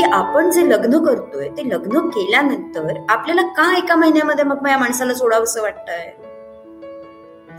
की 0.00 0.06
आपण 0.12 0.50
जे 0.50 0.68
लग्न 0.68 0.98
करतोय 1.04 1.48
ते 1.48 1.68
लग्न 1.68 1.98
केल्यानंतर 2.08 2.98
आपल्याला 3.08 3.42
का 3.42 3.76
एका 3.78 3.94
महिन्यामध्ये 3.94 4.44
मग 4.44 4.68
या 4.68 4.78
माणसाला 4.78 5.14
सोडावंसं 5.14 5.62
वाटतंय? 5.62 6.10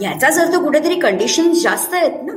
याचाच 0.02 0.40
अर्थ 0.40 0.56
कुठेतरी 0.56 0.96
कंडिशन 0.96 1.52
जास्त 1.54 1.94
आहेत 1.94 2.24
ना 2.24 2.34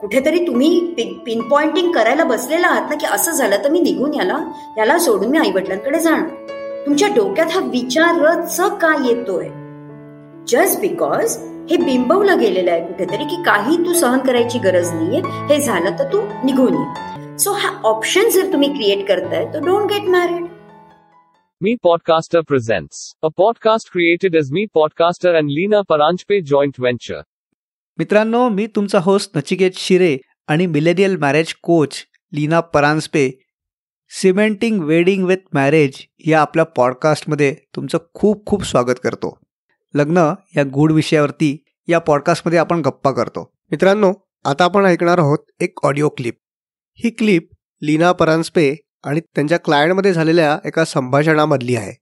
कुठेतरी 0.00 0.46
तुम्ही 0.46 0.80
पिन 1.26 1.48
पॉइंटिंग 1.48 1.92
करायला 1.92 2.24
बसलेला 2.24 2.66
आहात 2.66 2.90
ना 2.90 2.96
की 2.96 3.06
असं 3.06 3.32
झालं 3.32 3.64
तर 3.64 3.70
मी 3.70 3.80
निघून 3.80 4.14
याला 4.14 4.38
याला 4.78 4.98
सोडून 4.98 5.30
मी 5.30 5.38
आई 5.38 5.50
वडिलांकडे 5.50 5.98
जाणार. 5.98 6.28
तुमच्या 6.86 7.08
डोक्यात 7.08 7.46
हा 7.54 7.60
विचारच 7.60 8.60
का 8.60 8.94
येतोय? 9.04 9.48
जस्ट 10.48 10.80
बिकॉज 10.80 11.36
हे 11.70 11.76
बिंबवलं 11.76 12.38
गेलेलं 12.38 12.70
आहे 12.70 12.80
कुठेतरी 12.80 13.24
की 13.24 13.42
काही 13.42 13.76
तू 13.76 13.92
सहन 13.92 14.18
करायची 14.18 14.58
गरज 14.58 14.92
नाहीये 14.92 15.20
हे 15.54 15.60
झालं 15.60 15.90
तर 15.90 16.12
तू 16.12 16.20
निघून 16.44 16.74
ये. 16.74 17.13
सो 17.38 17.52
हा 17.52 17.68
ऑप्शन 17.80 18.28
जर 18.30 18.52
तुम्ही 18.52 18.68
क्रिएट 18.68 19.06
करताय 19.08 19.44
तर 19.52 19.60
don't 19.60 19.90
get 19.92 20.08
married 20.08 20.44
Me 21.60 21.72
Podcaster 21.86 22.40
presents. 22.42 22.98
A 23.22 23.28
podcast 23.40 23.90
created 23.92 24.34
as 24.40 24.50
Me 24.52 24.64
Podcaster 24.76 25.32
and 25.38 25.52
Lena 25.52 25.80
Paranjpe 25.90 26.38
joint 26.50 26.80
venture. 26.84 27.20
मित्रांनो 27.98 28.48
मी 28.48 28.66
तुमचा 28.66 28.98
होस्ट 28.98 29.36
नचिकेत 29.36 29.70
शिरे 29.74 30.16
आणि 30.48 30.66
millennial 30.66 31.16
marriage 31.16 31.54
coach 31.62 32.04
Leena 32.32 32.60
Paranjape 32.60 33.28
cementing 34.10 34.82
wedding 34.82 35.24
with 35.24 35.48
marriage 35.52 36.00
या 36.26 36.40
आपल्या 36.40 36.64
पॉडकास्टमध्ये 36.64 37.54
तुमचं 37.76 37.98
खूप 38.14 38.46
खूप 38.46 38.64
स्वागत 38.64 39.00
करतो. 39.04 39.38
लग्न 39.94 40.32
या 40.56 40.64
गूढ 40.64 40.92
विषयावरती 40.92 41.56
या 41.88 41.98
पॉडकास्टमध्ये 41.98 42.58
आपण 42.58 42.80
गप्पा 42.80 43.10
करतो. 43.10 43.50
मित्रांनो 43.70 44.12
आता 44.44 44.64
आपण 44.64 44.84
ऐकणार 44.84 45.18
आहोत 45.18 45.38
एक 45.60 45.78
ऑडिओ 45.82 46.08
क्लिप 46.08 46.34
ही 46.98 47.10
क्लिप 47.10 47.48
लीना 47.82 48.12
परांजपे 48.12 48.74
आणि 49.04 49.20
त्यांच्या 49.20 49.58
क्लायंटमध्ये 49.58 50.12
झालेल्या 50.12 50.58
एका 50.64 50.84
संभाषणामधली 50.84 51.76
आहे 51.76 51.92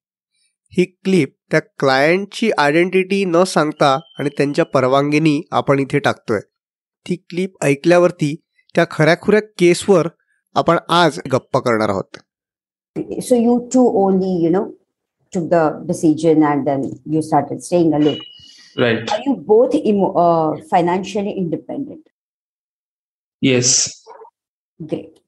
ही 0.72 0.84
क्लिप 0.84 1.34
त्या 1.50 1.60
क्लायंटची 1.78 2.50
आयडेंटिटी 2.58 3.24
न 3.24 3.42
सांगता 3.44 3.98
आणि 4.18 4.28
त्यांच्या 4.28 4.64
परवानगीनी 4.64 5.40
आपण 5.50 5.78
इथे 5.78 5.98
टाकतोय 5.98 6.40
ती 7.06 7.16
क्लिप 7.16 7.64
ऐकल्यावरती 7.64 8.34
त्या 8.74 8.84
खऱ्याखुऱ्या 8.90 9.40
केसवर 9.58 10.08
आपण 10.54 10.78
आज 10.88 11.18
गप्पा 11.32 11.60
करणार 11.60 11.88
आहोत 11.88 12.18
So 13.26 13.36
you 13.36 13.52
two 13.72 13.82
only, 13.98 14.30
you 14.40 14.48
know, 14.50 14.64
took 15.32 15.44
the 15.50 15.60
decision 15.86 16.42
and 16.42 16.66
then 16.66 16.82
you 17.06 17.22
started 17.22 17.62
staying 17.62 17.94
alone. 17.94 18.18
Right. 18.76 19.10
Are 19.10 19.20
you 19.26 19.36
both 19.46 19.74
emo- 19.74 20.12
uh, 20.14 20.56
financially 20.70 21.32
independent? 21.34 22.02
Yes. 23.42 23.70
Great. 24.86 25.20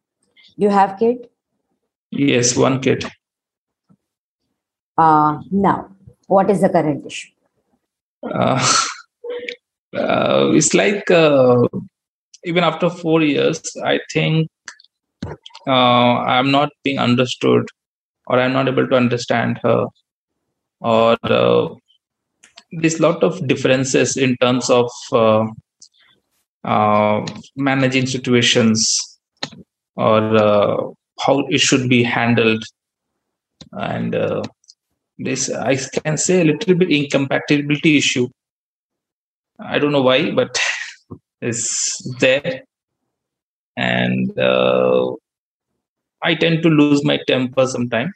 You 0.56 0.68
have 0.70 0.98
kid? 0.98 1.28
Yes. 2.10 2.56
One 2.56 2.80
kid. 2.80 3.04
Uh, 4.96 5.40
now, 5.50 5.90
what 6.26 6.50
is 6.50 6.60
the 6.60 6.68
current 6.68 7.04
issue? 7.06 7.30
Uh, 8.22 8.74
uh, 9.96 10.50
it's 10.52 10.72
like 10.74 11.10
uh, 11.10 11.66
even 12.44 12.64
after 12.64 12.88
four 12.88 13.22
years, 13.22 13.60
I 13.84 14.00
think 14.12 14.48
uh, 15.66 15.70
I'm 15.70 16.50
not 16.50 16.70
being 16.82 16.98
understood, 16.98 17.68
or 18.26 18.38
I'm 18.38 18.52
not 18.52 18.68
able 18.68 18.86
to 18.86 18.96
understand 18.96 19.58
her, 19.62 19.86
or 20.80 21.16
uh, 21.22 21.68
there's 22.72 22.98
a 22.98 23.02
lot 23.02 23.22
of 23.22 23.46
differences 23.48 24.16
in 24.16 24.36
terms 24.36 24.70
of 24.70 24.90
uh, 25.12 25.46
uh, 26.64 27.26
managing 27.56 28.06
situations 28.06 29.13
or 29.96 30.36
uh, 30.36 30.76
how 31.20 31.46
it 31.48 31.60
should 31.60 31.88
be 31.88 32.02
handled, 32.02 32.62
and 33.72 34.14
uh, 34.14 34.42
this 35.18 35.50
I 35.50 35.76
can 35.76 36.16
say 36.16 36.40
a 36.40 36.44
little 36.44 36.74
bit 36.74 36.90
incompatibility 36.90 37.96
issue. 37.96 38.28
I 39.58 39.78
don't 39.78 39.92
know 39.92 40.02
why, 40.02 40.30
but 40.32 40.58
it's 41.40 42.16
there, 42.18 42.62
and 43.76 44.36
uh, 44.38 45.12
I 46.22 46.34
tend 46.34 46.62
to 46.62 46.68
lose 46.68 47.04
my 47.04 47.18
temper 47.28 47.66
sometimes, 47.66 48.12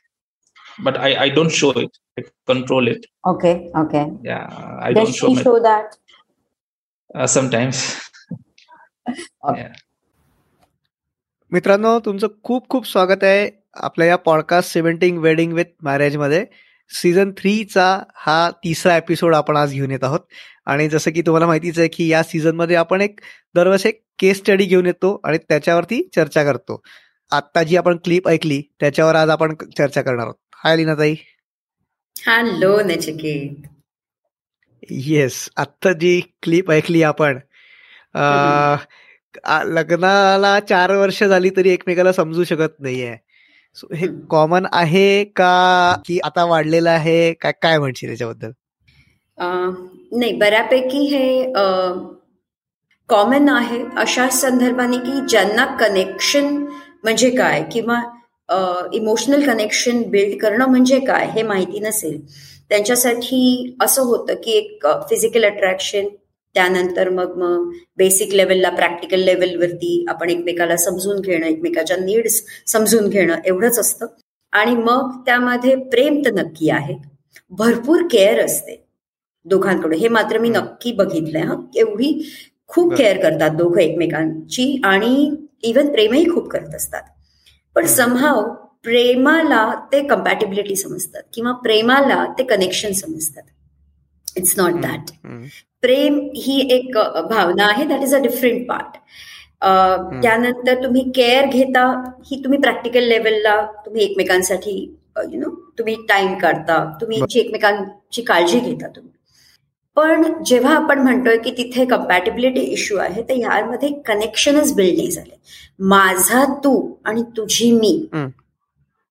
but 0.80 0.96
I, 0.96 1.24
I 1.24 1.28
don't 1.28 1.50
show 1.50 1.70
it. 1.70 1.90
I 2.18 2.24
control 2.46 2.88
it. 2.88 3.06
Okay, 3.26 3.70
okay. 3.76 4.10
Yeah, 4.22 4.78
I 4.80 4.92
Does 4.92 5.04
don't 5.04 5.14
show 5.14 5.34
she 5.34 5.42
show 5.42 5.60
that? 5.60 5.96
uh, 7.14 7.26
sometimes. 7.26 8.00
Okay. 9.42 9.60
yeah. 9.60 9.72
मित्रांनो 11.50 11.98
तुमचं 12.00 12.26
खूप 12.42 12.68
खूप 12.68 12.86
स्वागत 12.86 13.24
आहे 13.24 13.48
आपल्या 13.74 14.06
या 14.06 14.16
podcast 14.16 14.72
cementing 14.72 15.18
wedding 15.18 15.52
with 15.52 15.64
मॅरेजमध्ये 15.82 16.44
season 16.90 17.30
थ्रीचा 17.30 17.86
हा 18.16 18.50
तिसरा 18.50 18.96
एपिसोड 18.96 19.34
आपण 19.34 19.56
आज 19.56 19.72
घेऊन 19.72 19.90
येत 19.90 20.04
आहोत. 20.04 20.20
आणि 20.66 20.88
जसं 20.88 21.10
की 21.10 21.22
तुम्हाला 21.22 21.46
माहितीच 21.46 21.78
आहे 21.78 21.88
की 21.88 22.08
या 22.08 22.22
सीझनमध्ये 22.22 22.76
आपण 22.76 23.00
एक 23.00 23.20
दरवर्षी 23.54 23.88
एक 23.88 24.02
केस 24.18 24.38
स्टडी 24.38 24.64
घेऊन 24.64 24.86
येतो 24.86 25.20
आणि 25.24 25.38
त्याच्यावरती 25.38 26.02
चर्चा 26.16 26.44
करतो. 26.44 26.80
आत्ता 27.32 27.62
जी 27.62 27.76
आपण 27.76 27.96
क्लिप 27.96 28.28
ऐकली 28.28 28.62
त्याच्यावर 28.80 29.14
आज 29.14 29.30
आपण 29.30 29.54
चर्चा 29.78 30.02
करणार 30.02 30.24
आहोत. 30.24 30.34
हाय 30.54 30.76
लीनाताई. 30.76 31.14
हॅलो 32.26 32.80
नचिकेत 32.80 33.66
येस 34.90 35.48
आत्ता 35.56 35.92
जी 35.92 36.20
क्लिप 36.42 36.70
ऐकली 36.70 37.02
आपण 37.02 37.38
लग्नाला 39.66 40.58
चार 40.60 40.94
वर्ष 40.96 41.22
झाली 41.24 41.50
तरी 41.56 41.70
एकमेकाला 41.70 42.12
समजू 42.12 42.44
शकत 42.44 42.80
नाहीये. 42.80 43.16
So, 43.76 43.94
हे 43.94 44.06
कॉमन 44.30 44.66
आहे 44.72 45.24
का 45.36 45.94
की 46.06 46.18
आता 46.24 46.44
वाढलेलं 46.44 46.90
आहे? 46.90 47.32
काय 47.32 47.52
काय 47.62 47.78
म्हणशील 47.78 48.10
याच्याबद्दल? 48.10 48.50
नाही 49.38 50.32
बऱ्यापैकी 50.32 51.04
हे 51.06 51.52
कॉमन 53.08 53.48
आहे 53.48 53.82
अशा 53.96 54.28
संदर्भाने 54.28 54.98
की 54.98 55.20
ज्यांना 55.28 55.64
कनेक्शन 55.76 56.56
म्हणजे 57.02 57.30
काय 57.30 57.62
किंवा 57.72 58.00
इमोशनल 58.92 59.46
कनेक्शन 59.46 60.02
बिल्ड 60.02 60.40
करणं 60.42 60.66
म्हणजे 60.66 60.98
काय 61.00 61.28
हे 61.30 61.42
माहिती 61.42 61.80
नसेल. 61.80 62.20
त्यांच्यासाठी 62.68 63.76
असं 63.80 64.02
होतं 64.02 64.34
की 64.34 64.50
एक 64.50 64.86
फिजिकल 65.10 65.44
अट्रॅक्शन 65.44 66.08
त्यानंतर 66.54 67.08
मग 67.08 67.34
मग 67.36 67.72
बेसिक 67.96 68.34
लेवलला 68.34 68.70
प्रॅक्टिकल 68.70 69.20
लेवलवरती 69.20 70.04
आपण 70.08 70.30
एकमेकाला 70.30 70.76
समजून 70.76 71.20
घेणं 71.20 71.46
एकमेकाच्या 71.46 71.96
नीड्स 71.96 72.42
समजून 72.66 73.08
घेणं 73.08 73.36
एवढंच 73.44 73.78
असतं. 73.78 74.06
आणि 74.52 74.74
मग 74.74 75.22
त्यामध्ये 75.26 75.76
प्रेम 75.76 76.22
तर 76.24 76.30
नक्की 76.32 76.70
आहे. 76.70 76.94
भरपूर 77.50 78.02
केअर 78.10 78.44
असते 78.44 78.84
दोघांकडून. 79.44 79.92
हे 79.92 80.08
मात्र 80.08 80.38
मी 80.38 80.48
नक्की 80.48 80.92
बघितलंय 80.92 81.42
हा. 81.42 81.54
एवढी 81.76 82.30
खूप. 82.66 82.94
केअर 82.94 83.16
करतात 83.22 83.50
दोघं 83.50 83.80
एकमेकांची 83.80 84.80
आणि 84.84 85.30
इवन 85.62 85.92
प्रेमही 85.92 86.24
खूप 86.34 86.48
करत 86.48 86.74
असतात. 86.74 87.02
पण. 87.74 87.86
समहाव 87.86 88.54
प्रेमाला 88.82 89.74
ते 89.92 90.06
कम्पॅटेबिलिटी 90.06 90.76
समजतात 90.76 91.22
किंवा 91.34 91.52
प्रेमाला 91.52 92.24
ते 92.38 92.44
कनेक्शन 92.44 92.92
समजतात. 92.92 93.42
इट्स 94.38 94.58
नॉट 94.58 94.80
दॅट 94.82 95.10
प्रेम 95.82 96.18
ही 96.36 96.60
एक 96.72 96.96
भावना 97.30 97.66
आहे. 97.66 97.84
That 97.86 98.02
is 98.02 98.14
a 98.14 98.18
different 98.22 98.68
part 98.68 98.96
त्यानंतर 100.22 100.82
तुम्ही 100.82 101.02
केअर 101.14 101.46
घेता 101.46 101.84
ही 102.26 102.42
तुम्ही 102.44 102.58
प्रॅक्टिकल 102.60 103.04
लेवलला 103.08 103.60
तुम्ही 103.86 104.02
एकमेकांसाठी 104.04 104.74
यु 105.32 105.40
नो 105.40 105.48
तुम्ही 105.78 105.94
टाइम 106.08 106.34
काढता. 106.38 106.84
तुम्ही 107.00 107.22
एकमेकांची 107.36 108.22
काळजी 108.22 108.58
घेता 108.60 108.88
तुम्ही. 108.88 109.12
पण 109.96 110.42
जेव्हा 110.46 110.74
आपण 110.74 110.98
म्हणतोय 111.02 111.36
की 111.44 111.50
तिथे 111.56 111.84
कम्पॅटेबिलिटी 111.84 112.60
इश्यू 112.72 112.98
आहे 112.98 113.22
तर 113.28 113.34
ह्यामध्ये 113.34 113.88
कनेक्शनच 114.06 114.74
बिल्ड 114.74 114.96
नाही 114.96 115.10
झाले. 115.10 115.36
माझा 115.88 116.44
तू 116.64 116.74
आणि 117.04 117.22
तुझी 117.36 117.70
मी. 117.72 117.92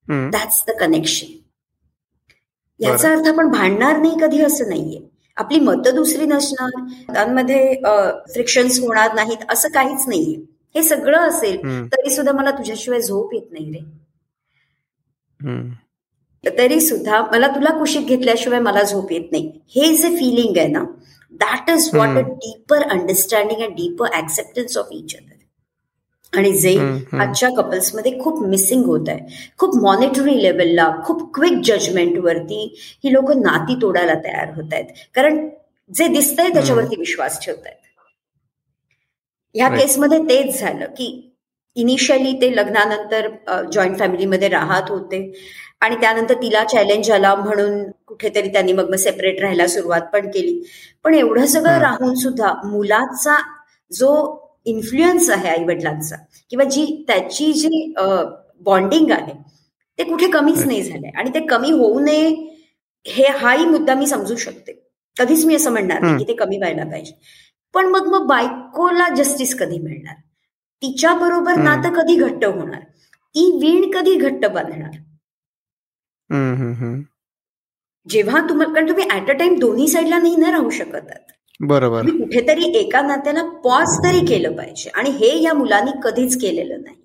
दॅट्स 0.07 0.63
द 0.67 0.71
कनेक्शन 0.79 1.35
याचा 2.79 3.11
अर्थ 3.11 3.27
आपण 3.27 3.49
भांडणार 3.51 3.97
नाही 3.97 4.17
कधी 4.21 4.41
असं 4.43 4.69
नाहीये. 4.69 4.99
आपली 5.37 5.59
मतं 5.59 5.95
दुसरी 5.95 6.25
नसणार 6.25 6.81
मतांमध्ये 7.09 7.73
फ्रिक्शन्स 8.33 8.79
होणार 8.79 9.13
नाहीत 9.15 9.51
असं 9.51 9.69
काहीच 9.73 10.07
नाहीये. 10.07 10.35
हे 10.75 10.83
सगळं 10.83 11.27
असेल. 11.27 11.57
तरी 11.91 12.09
सुद्धा 12.09 12.31
मला 12.31 12.51
तुझ्याशिवाय 12.51 13.01
झोप 13.01 13.33
येत 13.33 13.51
नाही 13.51 13.71
रे. 13.71 13.79
तरी 16.43 16.79
सुद्धा 16.81 17.21
मला 17.31 17.47
तुला 17.47 17.77
कुशीत 17.77 18.05
घेतल्याशिवाय 18.07 18.59
मला 18.59 18.83
झोप 18.83 19.11
येत 19.11 19.31
नाही. 19.31 19.51
हे 19.75 19.95
जे 19.95 20.15
फिलिंग 20.15 20.57
आहे 20.57 20.67
ना 20.67 20.83
that 21.33 21.69
is 21.69 21.89
what 21.93 22.17
a 22.17 22.21
deeper 22.21 22.83
understanding 22.89 23.61
and 23.61 23.75
deeper 23.75 24.17
acceptance 24.17 24.77
of 24.77 24.87
each 24.91 25.15
other 25.15 25.35
आणि 26.37 26.51
जे. 26.53 26.75
आजच्या 27.13 27.49
कपल्समध्ये 27.57 28.17
खूप 28.19 28.41
मिसिंग 28.47 28.83
होत 28.85 29.09
आहे. 29.09 29.19
खूप 29.57 29.75
मॉनिटरी 29.83 30.41
लेवलला 30.43 30.89
खूप 31.05 31.21
क्विक 31.35 31.61
जजमेंट 31.65 32.17
वरती 32.17 32.63
ही 33.03 33.13
लोक 33.13 33.31
नाती 33.37 33.75
तोडायला 33.81 34.13
तयार 34.23 34.53
होत 34.55 34.73
आहेत. 34.73 34.85
कारण 35.15 35.47
जे 35.91 36.07
दिसतंय 36.07 36.49
त्याच्यावरती 36.53 36.95
विश्वास 36.99 37.39
ठेवत 37.45 37.65
आहेत 37.65 37.75
ह्या. 39.55 39.69
केसमध्ये 39.69 40.19
तेच 40.29 40.59
झालं 40.59 40.85
की 40.97 41.13
इनिशियली 41.75 42.31
ते 42.41 42.55
लग्नानंतर 42.55 43.27
जॉईंट 43.71 43.97
फॅमिलीमध्ये 43.99 44.47
राहत 44.49 44.89
होते. 44.89 45.31
आणि 45.81 45.95
त्यानंतर 45.95 46.33
तिला 46.33 46.63
चॅलेंज 46.63 47.09
आला 47.11 47.33
म्हणून 47.35 47.83
कुठेतरी 48.07 48.47
त्यांनी 48.53 48.73
मग 48.73 48.93
सेपरेट 48.95 49.39
राहायला 49.41 49.67
सुरुवात 49.67 50.01
पण 50.13 50.29
केली. 50.31 50.61
पण 51.03 51.13
एवढं 51.13 51.45
सगळं 51.45 51.77
राहून 51.79 52.15
सुद्धा 52.15 52.53
मुलाचा 52.65 53.35
जो 53.91 54.13
इन्फ्लुएन्स 54.67 55.29
आहे 55.29 55.49
आई 55.49 55.63
वडिलांचा 55.65 56.15
किंवा 56.51 56.65
जी 56.65 56.85
त्याची 57.07 57.51
जी 57.53 57.93
बॉन्डिंग 58.65 59.11
आहे 59.11 59.33
ते 59.99 60.03
कुठे 60.03 60.27
कमीच 60.31 60.65
नाही 60.65 60.81
झालंय. 60.83 61.09
आणि 61.15 61.29
ते 61.33 61.45
कमी 61.47 61.71
होऊ 61.71 61.99
नये 61.99 62.27
हे 63.05 63.27
हाही 63.39 63.65
मुद्दा 63.65 63.95
मी 63.95 64.07
समजू 64.07 64.35
शकते. 64.35 64.73
कधीच 65.17 65.45
मी 65.45 65.55
असं 65.55 65.71
म्हणणार 65.71 66.01
नाही 66.01 66.17
की 66.17 66.27
ते 66.27 66.33
कमी 66.35 66.57
व्हायला 66.57 66.83
पाहिजे. 66.89 67.11
पण 67.73 67.85
मग 67.91 68.07
मग 68.11 68.25
बायकोला 68.27 69.07
जस्टिस 69.15 69.55
कधी 69.59 69.79
मिळणार? 69.79 70.15
तिच्या 70.81 71.13
बरोबर 71.15 71.55
नातं 71.63 71.93
कधी 71.93 72.15
घट्ट 72.15 72.45
होणार? 72.45 72.79
ती 73.35 73.51
वीण 73.61 73.89
कधी 73.91 74.15
घट्ट 74.15 74.45
बांधणार 74.45 74.91
जेव्हा 78.07 78.39
तुम्हाला 78.49 78.73
कारण 78.73 78.87
तुम्ही 78.89 79.05
ऍट 79.11 79.29
अ 79.29 79.33
टाइम 79.39 79.57
दोन्ही 79.59 79.87
साईडला 79.87 80.17
नाही 80.17 80.35
ना 80.35 80.51
राहू 80.51 80.69
शकत 80.69 81.11
बरोबर. 81.59 82.05
कुठेतरी 82.05 82.71
एका 82.75 83.01
नात्याला 83.01 83.43
पॉज 83.43 83.97
तरी 83.97 84.25
केलं 84.25 84.55
पाहिजे. 84.55 84.89
आणि 84.89 85.09
हे 85.09 85.43
या 85.43 85.53
मुलांनी 85.53 85.91
कधीच 86.03 86.41
केलेलं 86.41 86.81
नाही. 86.83 86.95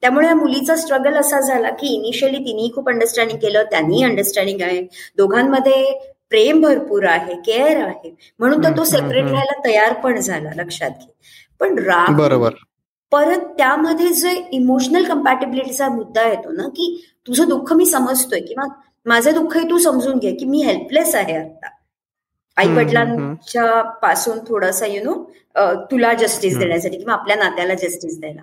त्यामुळे 0.00 0.26
या 0.26 0.34
मुलीचा 0.34 0.76
स्ट्रगल 0.76 1.14
असा 1.14 1.40
झाला 1.40 1.70
की 1.70 1.86
इनिशियली 1.86 2.38
तिने 2.38 2.68
खूप 2.74 2.88
अंडरस्टँडिंग 2.88 3.38
केलं 3.38 3.62
त्यांनी 3.62 4.02
अंडरस्टँडिंग 4.02 4.60
आहे. 4.60 4.82
दोघांमध्ये 5.16 6.00
प्रेम 6.30 6.60
भरपूर 6.60 7.04
आहे 7.04 7.34
केअर 7.34 7.76
आहे. 7.76 8.14
म्हणून 8.38 8.64
तर 8.64 8.76
तो 8.76 8.84
सेपरेट 8.84 9.24
राहायला 9.24 9.60
तयार 9.64 9.92
पण 9.92 10.20
झाला 10.20 10.50
लक्षात 10.56 10.90
घे. 10.90 11.12
पण 11.60 11.78
राग 11.78 12.16
बरोबर. 12.16 12.50
परत 13.12 13.38
त्यामध्ये 13.58 14.08
जे 14.08 14.48
इमोशनल 14.52 15.04
कम्पॅटेबिलिटीचा 15.04 15.88
मुद्दा 15.88 16.28
येतो 16.28 16.52
ना 16.52 16.68
की 16.68 17.04
तुझं 17.26 17.48
दुःख 17.48 17.72
मी 17.72 17.86
समजतोय 17.86 18.40
किंवा 18.40 18.66
माझं 19.06 19.34
दुःखही 19.34 19.70
तू 19.70 19.78
समजून 19.78 20.18
घे 20.18 20.30
की 20.30 20.44
मी 20.44 20.62
हेल्पलेस 20.62 21.14
आहे 21.14 21.36
आता 21.36 21.66
आई 22.56 22.68
वडिलांच्या 22.74 23.82
पासून 24.02 24.38
थोडासा 24.48 24.86
यु 24.86 25.02
नो 25.04 25.14
तुला 25.90 26.12
जस्टिस 26.14 26.56
देण्यासाठी 26.58 26.96
किंवा 26.96 27.14
आपल्या 27.14 27.36
नात्याला 27.36 27.74
जस्टिस 27.74 28.18
द्यायला. 28.20 28.42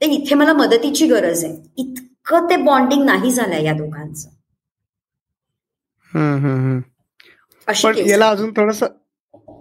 ते 0.00 0.06
इथे 0.06 0.34
मला 0.34 0.52
मदतीची 0.52 1.06
गरज 1.06 1.44
आहे. 1.44 1.54
इतकं 1.78 2.48
ते 2.50 2.56
बॉन्डिंग 2.56 3.04
नाही 3.04 3.30
झालंय 3.32 3.64
या 3.64 3.72
दोघांचं. 3.72 4.28
पण 7.66 7.98
याला 7.98 8.28
अजून 8.28 8.52
थोडस 8.56 8.82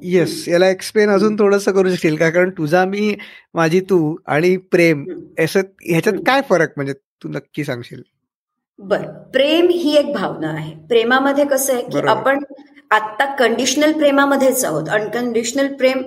येस 0.03 0.47
याला 0.47 0.69
एक्सप्लेन 0.69 1.09
अजून 1.09 1.35
थोडस 1.39 1.65
करू 1.65 1.89
शकशील 1.89 2.15
का? 2.15 2.29
कारण 2.29 2.49
तुझा 2.57 2.83
मी 2.85 3.15
माझी 3.53 3.79
तू 3.89 4.15
आणि 4.27 4.55
प्रेम 4.71 5.03
ह्याच्यात 5.39 6.13
काय 6.27 6.41
फरक 6.49 6.73
म्हणजे 6.75 6.93
तू 6.93 7.29
नक्की 7.29 7.63
सांगशील? 7.63 8.01
बर 8.79 9.05
प्रेम 9.33 9.67
ही 9.69 9.95
एक 9.97 10.13
भावना 10.13 10.49
आहे. 10.49 10.73
प्रेमामध्ये 10.89 11.45
कसं 11.45 11.73
आहे 11.73 11.81
की 11.83 12.07
आपण 12.07 12.43
आता 12.91 13.25
कंडिशनल 13.39 13.91
प्रेमामध्येच 13.97 14.63
आहोत. 14.65 14.89
अनकंडिशनल 14.89 15.67
प्रेम 15.77 16.01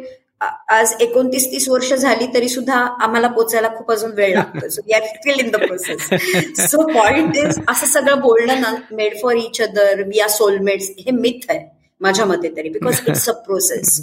आज 0.75 0.94
एकोणतीस 1.00 1.46
तीस 1.50 1.69
वर्ष 1.69 1.93
झाली 1.93 2.26
तरी 2.34 2.49
सुद्धा 2.49 2.76
आम्हाला 3.02 3.29
पोचायला 3.34 3.69
खूप 3.76 3.90
अजून 3.93 4.12
वेळ 4.17 4.34
लागतो 4.34 4.69
so 4.69 4.82
we 4.87 4.93
are 4.93 5.02
still 5.06 5.40
in 5.40 5.50
the 5.50 5.56
process 5.56 6.70
so 6.70 6.82
point 6.87 7.37
is 7.37 7.58
असं 7.69 7.87
सगळं 7.87 8.20
बोलणं 8.20 8.61
ना 8.61 8.75
made 8.93 9.14
for 9.23 9.37
each 9.37 9.61
other 9.62 10.02
we 10.06 10.20
are 10.20 10.29
soulmates 10.29 10.88
हे 10.99 11.11
मिथ 11.11 11.50
आहे 11.50 11.61
माझ्या 12.00 12.25
मते 12.26 12.49
तरी. 12.56 12.69
Because 12.69 13.00
it's 13.08 13.28
a 13.28 13.32
process 13.46 14.00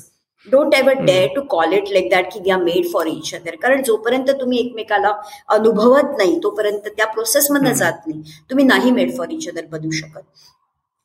don't 0.47 0.75
ever 0.75 1.03
dare 1.05 1.27
to 1.35 1.41
call 1.49 1.73
it 1.73 1.89
like 1.91 2.09
that 2.11 2.31
की 2.33 2.39
we 2.43 2.49
are 2.49 2.61
made 2.61 2.87
for 2.93 3.07
each 3.07 3.33
other 3.35 3.55
कारण 3.61 3.81
जोपर्यंत 3.87 4.29
तुम्ही 4.41 4.59
एकमेकाला 4.59 5.11
अनुभवत 5.55 6.15
नाही 6.17 6.37
तोपर्यंत 6.43 6.87
त्या 6.87 7.07
प्रोसेसमधनं 7.07 7.73
जात 7.73 8.07
नाही. 8.07 8.21
तुम्ही 8.49 8.65
नाही 8.65 8.91
मेड 8.91 9.15
फॉर 9.17 9.31
इच 9.31 9.49
अदर 9.49 9.65
बनू 9.71 9.91
शकत. 9.91 10.23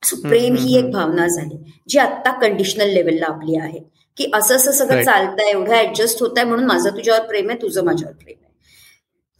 सो 0.04 0.16
प्रेम 0.22 0.54
ही 0.56 0.76
एक 0.78 0.90
भावना 0.90 1.26
झाली 1.26 1.56
जी 1.88 1.98
आत्ता 1.98 2.32
कंडिशनल 2.32 2.88
लेवलला 2.88 3.26
आपली 3.26 3.56
आहे 3.56 3.78
की 4.16 4.30
असं 4.34 4.56
असं 4.56 4.72
सगळं 4.72 5.02
चालतंय 5.04 5.50
एवढं 5.50 5.74
ऍडजस्ट 5.74 6.22
होत 6.22 6.38
आहे 6.38 6.46
म्हणून 6.46 6.64
माझं 6.66 6.90
तुझ्यावर 6.90 7.26
प्रेम 7.26 7.48
आहे 7.50 7.62
तुझं 7.62 7.84
माझ्यावर 7.84 8.14
प्रेम 8.14 8.36
आहे. 8.36 8.52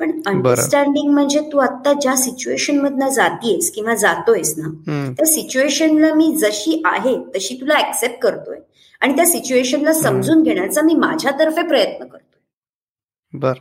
पण 0.00 0.10
अंडरस्टँडिंग 0.26 1.10
म्हणजे 1.12 1.40
तू 1.52 1.58
आता 1.58 1.92
ज्या 1.92 2.14
सिच्युएशन 2.16 2.78
मधनं 2.78 3.08
जातीयस 3.08 3.70
किंवा 3.70 3.94
जातोयस 3.94 4.54
ना 4.58 4.68
त्या 5.12 5.26
सिच्युएशनला 5.26 6.12
मी 6.14 6.34
जशी 6.36 6.82
आहे 6.84 7.16
तशी 7.36 7.56
तुला 7.60 7.78
ऍक्सेप्ट 7.78 8.18
करतोय 8.22 8.58
आणि 9.00 9.16
त्या 9.16 9.26
सिच्युएशनला 9.26 9.92
समजून 9.92 10.42
घेण्याचा 10.42 10.82
मी 10.82 10.94
माझ्यातर्फे 10.94 11.62
प्रयत्न 11.62 12.04
करतोय. 12.04 13.38
बर. 13.38 13.52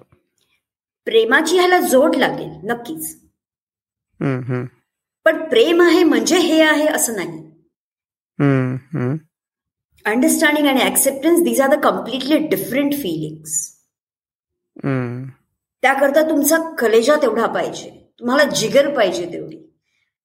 प्रेमाची 1.06 1.58
ह्याला 1.58 1.80
जोड 1.80 2.16
लागेल 2.16 2.50
नक्कीच. 2.64 3.16
पण 5.26 5.44
प्रेम 5.50 5.82
आहे 5.82 6.04
म्हणजे 6.04 6.38
हे 6.38 6.62
आहे 6.62 6.88
असं 6.88 7.16
नाही. 7.16 7.40
अंडरस्टँडिंग 10.06 10.68
आणि 10.68 10.82
acceptance 10.82 11.42
these 11.44 11.62
are 11.62 11.76
the 11.76 11.80
completely 11.84 12.38
different 12.48 12.94
feelings 12.94 13.58
त्याकरता 15.84 16.22
तुमचा 16.30 16.58
कलेजा 16.80 17.16
तेवढा 17.22 17.46
पाहिजे. 17.46 17.90
तुम्हाला 18.20 18.44
जिगर 18.52 18.90
पाहिजे 18.96 19.26
तेवढी. 19.34 19.58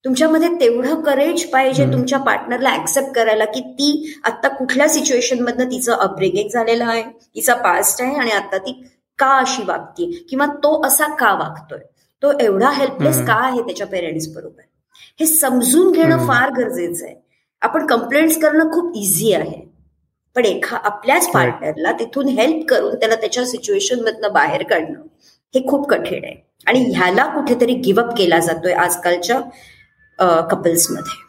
तुमच्यामध्ये 0.05 0.49
तेवढं 0.61 1.01
करेज 1.03 1.45
पाहिजे 1.51 1.85
तुमच्या 1.93 2.19
पार्टनरला 2.19 2.75
ऍक्सेप्ट 2.75 3.15
करायला 3.15 3.45
की 3.45 3.61
ती 3.61 4.15
आता 4.25 4.49
कुठल्या 4.49 4.89
सिच्युएशन 4.89 5.41
मधनं 5.41 5.71
तिचं 5.71 5.93
अपब्रिंगिंग 5.93 6.49
झालेलं 6.49 6.85
आहे 6.85 7.03
तिचा 7.35 7.55
पास्ट 7.55 8.03
आहे 8.03 8.17
आणि 8.17 8.31
आता 8.31 8.59
ती 8.59 8.73
का 9.19 9.29
अशी 9.39 9.63
वागते 9.63 10.11
किंवा 10.29 10.47
तो 10.47 10.87
असा 10.87 11.07
का 11.15 11.33
वागतोय? 11.35 11.79
तो 12.23 12.33
एवढा 12.41 12.71
हेल्पलेस 12.71 13.19
का 13.27 13.35
आहे 13.47 13.63
त्याच्या 13.63 13.87
पेरेंट्स 13.87 14.29
बरोबर? 14.35 14.63
हे 15.21 15.27
समजून 15.27 15.93
घेणं 15.93 16.27
फार 16.29 16.51
गरजेचं 16.53 17.07
आहे. 17.07 17.15
आपण 17.63 17.87
कंप्लेंट्स 17.87 18.41
करणं 18.43 18.71
खूप 18.73 18.97
इझी 18.97 19.33
आहे. 19.33 19.61
पण 20.37 20.45
एखा 20.45 20.77
आपल्याच 20.77 21.29
पार्टनरला 21.33 21.93
तिथून 21.93 22.29
हेल्प 22.29 22.67
करून 22.69 22.95
त्याला 22.95 23.15
त्याच्या 23.15 23.45
सिच्युएशन 23.47 24.01
मधनं 24.01 24.33
बाहेर 24.33 24.63
काढणं 24.63 25.01
हे 25.55 25.67
खूप 25.69 25.89
कठीण 25.91 26.25
आहे. 26.25 26.35
आणि 26.67 26.81
ह्याला 26.95 27.27
कुठेतरी 27.35 27.75
गिवअप 27.75 28.17
केला 28.19 28.39
जातोय 28.39 28.73
आजकालच्या 28.75 29.41
कपल्समध्ये 30.51 31.27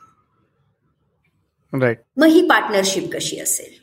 राईट 1.74 1.98
मग 2.18 2.27
ही 2.27 2.42
पार्टनरशिप 2.48 3.12
कशी 3.13 3.39
असेल? 3.39 3.74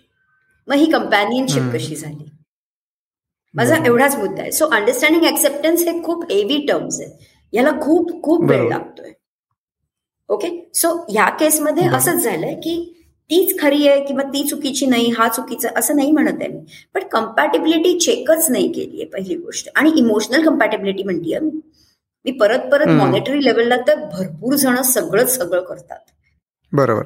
मग 0.69 0.75
ही 0.75 0.91
कंपॅनियनशिप 0.93 1.63
कशी 1.75 1.97
झाली? 1.97 2.31
माझा 3.55 3.77
एवढाच 3.87 4.17
मुद्दा 4.17 4.43
आहे. 4.43 4.53
सो 4.53 4.67
अंडरस्टँडिंग 4.67 5.25
ऍक्सेप्टन्स 5.27 5.83
हे 5.83 6.03
खूप 6.05 6.25
हेवी 6.31 6.65
टर्म्स 6.69 7.01
आहेत. 7.01 7.13
याला 7.53 7.71
खूप 7.83 8.23
खूप 8.23 8.45
वेळ 8.51 8.69
लागतोय. 8.69 9.13
ओके 10.29 10.49
सो 10.75 10.93
ह्या 11.11 11.29
केसमध्ये 11.31 11.87
असंच 11.89 12.23
झालंय 12.23 12.55
की 12.55 12.93
तीच 13.31 13.59
खरी 13.61 13.89
आहे 13.89 14.05
किंवा 14.05 14.23
ती 14.23 14.43
चुकीची 14.49 14.87
नाही 14.87 15.11
हा 15.19 15.29
चुकीचा 15.29 15.69
असं 15.77 15.97
नाही 15.97 16.11
म्हणत 16.11 16.41
आहे 16.41 16.49
मी. 16.49 16.61
पण 16.95 17.07
कम्पॅटेबिलिटी 17.13 17.99
चेकच 17.99 18.51
नाही 18.51 18.69
केली 18.73 18.97
आहे 18.97 19.05
पहिली 19.05 19.37
गोष्ट. 19.37 19.69
आणि 19.77 19.91
इमोशनल 19.97 20.45
कम्पॅटेबिलिटी 20.45 21.03
म्हणतीये 21.03 21.39
मी. 21.39 21.61
मी 22.25 22.33
परत 22.33 22.71
परत 22.73 22.89
मॉनिटरी 22.89 23.45
लेवलला 23.45 23.77
तर 23.89 24.05
भरपूर 24.05 24.55
जण 24.55 24.81
सगळंच 24.83 25.35
सगळं 25.37 25.63
करतात. 25.65 25.99
बरोबर. 26.73 27.03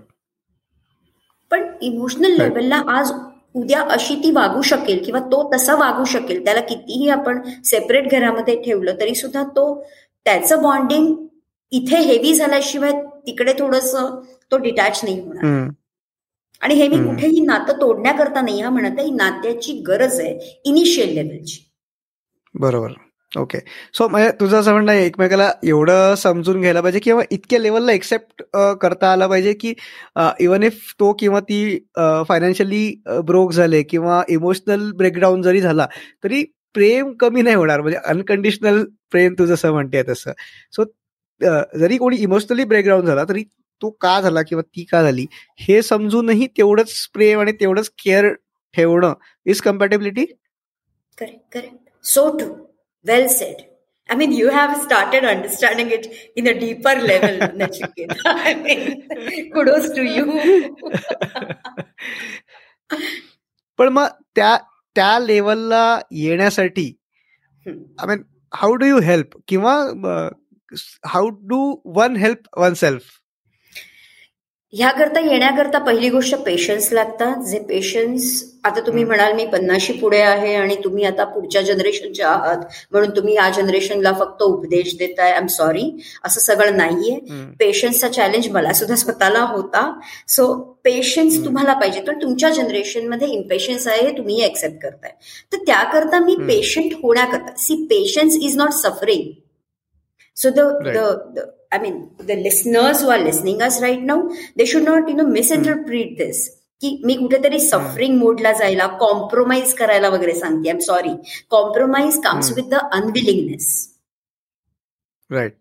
पण 1.51 1.67
इमोशनल 1.83 2.37
लेवलला 2.39 2.83
आज 2.89 3.13
उद्या 3.55 3.81
अशी 3.91 4.15
ती 4.15 4.31
वागू 4.31 4.63
शकेल 4.63 5.03
किंवा 5.05 5.21
तो 5.21 5.51
तसा 5.55 5.75
वागू 5.75 6.05
शकेल 6.05 6.45
त्याला 6.45 6.61
कितीही 6.61 7.09
आपण 7.09 7.41
सेपरेट 7.65 8.11
घरामध्ये 8.11 8.63
ठेवलं 8.63 9.01
तरी 9.01 9.15
सुद्धा 9.15 9.43
तो 9.57 9.65
त्याचं 10.27 10.63
बॉन्डिंग 10.63 11.15
इथे 11.73 11.97
हेवी 11.97 12.35
झाल्याशिवाय 12.35 12.93
तिकडे 13.27 13.53
थोडस 13.59 13.95
तो 14.53 14.57
डिटॅच 14.59 15.01
नाही 15.05 15.21
होणार. 15.21 15.69
आणि 16.63 16.75
हे 16.75 16.89
मी 16.89 16.97
कुठेही 17.05 17.41
नातं 17.41 17.81
तोडण्याकरता 17.81 18.41
नाही 18.41 18.61
हा 18.61 18.71
म्हणत 18.71 18.99
आहे 18.99 19.11
नात्याची 19.11 19.73
गरज 19.87 20.19
आहे 20.21 20.59
इनिशियल 20.65 21.15
लेवलची 21.15 21.65
बरोबर. 22.55 22.93
ओके. 23.33 23.59
सो 23.95 24.07
म्हणजे 24.09 24.31
तुझं 24.41 24.59
असं 24.59 24.73
म्हणणं 24.73 24.93
आहे 24.93 25.05
एकमेकाला 25.07 25.51
एवढं 25.65 26.15
समजून 26.19 26.61
घ्यायला 26.61 26.81
पाहिजे 26.81 26.99
किंवा 27.01 27.23
इतक्या 27.31 27.59
लेवलला 27.61 27.93
एक्सेप्ट 27.93 28.43
करता 28.81 29.13
आला 29.13 29.27
पाहिजे 29.27 29.53
की 29.61 29.73
इवन 30.41 30.63
इफ 30.63 30.93
तो 31.01 31.13
किंवा 31.19 31.41
ती 31.41 31.77
फायनान्शियली 32.29 33.03
ब्रोक 33.27 33.53
झाले 33.53 33.83
किंवा 33.83 34.23
इमोशनल 34.29 34.91
ब्रेकडाऊन 34.99 35.43
जरी 35.43 35.61
झाला 35.61 35.87
तरी 36.25 36.43
प्रेम 36.75 37.13
कमी 37.21 37.43
नाही 37.43 37.57
होणार. 37.57 37.81
म्हणजे 37.81 37.99
अनकंडिशनल 38.05 38.85
प्रेम 39.11 39.35
तू 39.39 39.47
जसं 39.47 39.73
म्हणते 39.73 40.03
तसं. 40.09 40.33
सो 40.73 40.85
जरी 41.43 41.97
कोणी 41.99 42.17
इमोशनली 42.17 42.65
ब्रेकडाऊन 42.65 43.07
झाला 43.07 43.25
तरी 43.25 43.45
तो 43.83 43.91
का 44.01 44.21
झाला 44.21 44.43
किंवा 44.43 44.63
ती 44.63 44.85
का 44.85 45.03
झाली 45.03 45.27
हे 45.61 45.81
समजूनही 45.83 46.47
तेवढंच 46.57 46.93
प्रेम 47.15 47.41
आणि 47.41 47.53
तेवढंच 47.53 47.91
केअर 48.05 48.33
ठेवणं 48.75 49.15
is 49.47 49.61
compatibility 49.61 50.25
correct 51.19 51.53
correct 51.53 52.07
so 52.07 52.29
true 52.39 52.55
well 53.05 53.27
said 53.29 53.69
I 54.09 54.15
mean, 54.17 54.33
you 54.33 54.51
have 54.51 54.71
started 54.83 55.25
understanding 55.25 55.91
it 55.93 56.07
in 56.37 56.49
a 56.49 56.55
deeper 56.55 56.95
level, 57.01 57.37
Nachiket. 57.59 58.15
I 58.27 58.55
mean, 58.55 59.53
kudos 59.53 59.87
to 59.93 60.03
you. 60.05 60.25
पण 63.79 63.89
मग 63.89 64.07
त्या 64.37 64.57
त्या 64.97 65.19
लेवलला 65.19 66.01
येण्यासाठी 66.13 66.87
I 67.67 68.07
mean 68.07 68.23
how 68.55 68.75
do 68.75 68.87
you 68.87 68.99
help 69.01 69.37
किंवा 69.49 69.75
how 71.07 71.29
do 71.29 71.81
one 71.85 72.17
help 72.17 72.59
oneself 72.75 73.03
ह्याकरता 74.73 75.21
येण्याकरता 75.21 75.79
पहिली 75.79 76.09
गोष्ट 76.09 76.35
पेशन्स 76.35 76.93
लागतात. 76.93 77.43
जे 77.45 77.59
पेशन्स 77.59 78.45
आता 78.65 78.81
तुम्ही 78.81 79.05
म्हणाल 79.05 79.33
मी 79.33 79.47
पन्नाशी 79.47 79.93
पुढे 79.93 80.19
आहे 80.19 80.55
आणि 80.55 80.75
तुम्ही 80.85 81.05
आता 81.05 81.25
पुढच्या 81.25 81.63
जनरेशनचे 81.63 82.23
आहात. 82.23 82.57
म्हणून 82.91 83.11
तुम्ही 83.11 83.35
या 83.35 83.51
जनरेशनला 83.51 84.13
फक्त 84.13 84.43
उपदेश 84.43 84.97
देताय 84.99 85.31
आय 85.33 85.39
एम 85.39 85.47
सॉरी 85.47 86.01
असं 86.25 86.41
सगळं 86.41 86.77
नाहीये. 86.77 87.19
पेशन्सचा 87.59 88.09
चॅलेंज 88.09 88.49
मला 88.49 88.73
सुद्धा 88.73 88.97
स्वतःला 88.97 89.41
होता. 89.41 90.01
सो 90.29 90.55
पेशन्स 90.85 91.45
तुम्हाला 91.45 91.73
पाहिजे. 91.73 92.01
तर 92.07 92.13
तुमच्या 92.13 92.51
जनरेशनमध्ये 92.51 93.29
इम्पेशन्स 93.29 93.87
आहे 93.87 94.07
हे 94.07 94.19
तुम्ही 94.19 94.43
एक्सेप्ट 94.43 94.83
करताय. 94.83 95.13
तर 95.53 95.57
त्याकरता 95.57 96.19
मी 96.19 96.37
पेशंट 96.37 96.93
होण्याकरता 96.93 97.55
see 97.57 97.87
patience 97.91 98.37
is 98.37 98.57
not 98.57 98.71
suffering 98.71 99.41
so 100.37 100.51
the 100.51 100.61
the 101.35 101.51
I 101.73 101.79
mean, 101.79 101.99
the 102.29 102.35
listeners 102.35 103.01
who 103.01 103.11
are 103.11 103.25
listening 103.25 103.61
us 103.63 103.81
right 103.83 104.01
now, 104.03 104.15
they 104.57 104.65
should 104.65 104.85
not, 104.85 105.09
you 105.09 105.17
know, 105.17 105.27
misinterpret 105.27 106.17
this. 106.19 106.49
की 106.81 107.03
मी 107.05 107.15
कुठेतरी 107.15 107.59
सफरिंग 107.61 108.19
मोडला 108.19 108.53
जायला 108.53 108.87
कॉम्प्रोमाइज 108.87 109.75
करायला 109.75 110.09
वगैरे 110.09 110.35
सांगते. 110.35 110.69
I 110.69 110.75
am 110.75 110.79
sorry 110.79 111.09
compromise 111.51 112.21
comes 112.25 112.53
with 112.53 112.63
the 112.63 112.75
unwillingness 112.75 113.97
right 115.31 115.57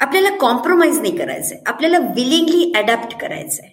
आपल्याला 0.00 0.30
compromise 0.36 1.00
नाही 1.00 1.16
करायचंय. 1.16 1.58
आपल्याला 1.66 1.98
विलिंगली 1.98 2.72
अडॅप्ट 2.76 3.20
करायचंय. 3.20 3.70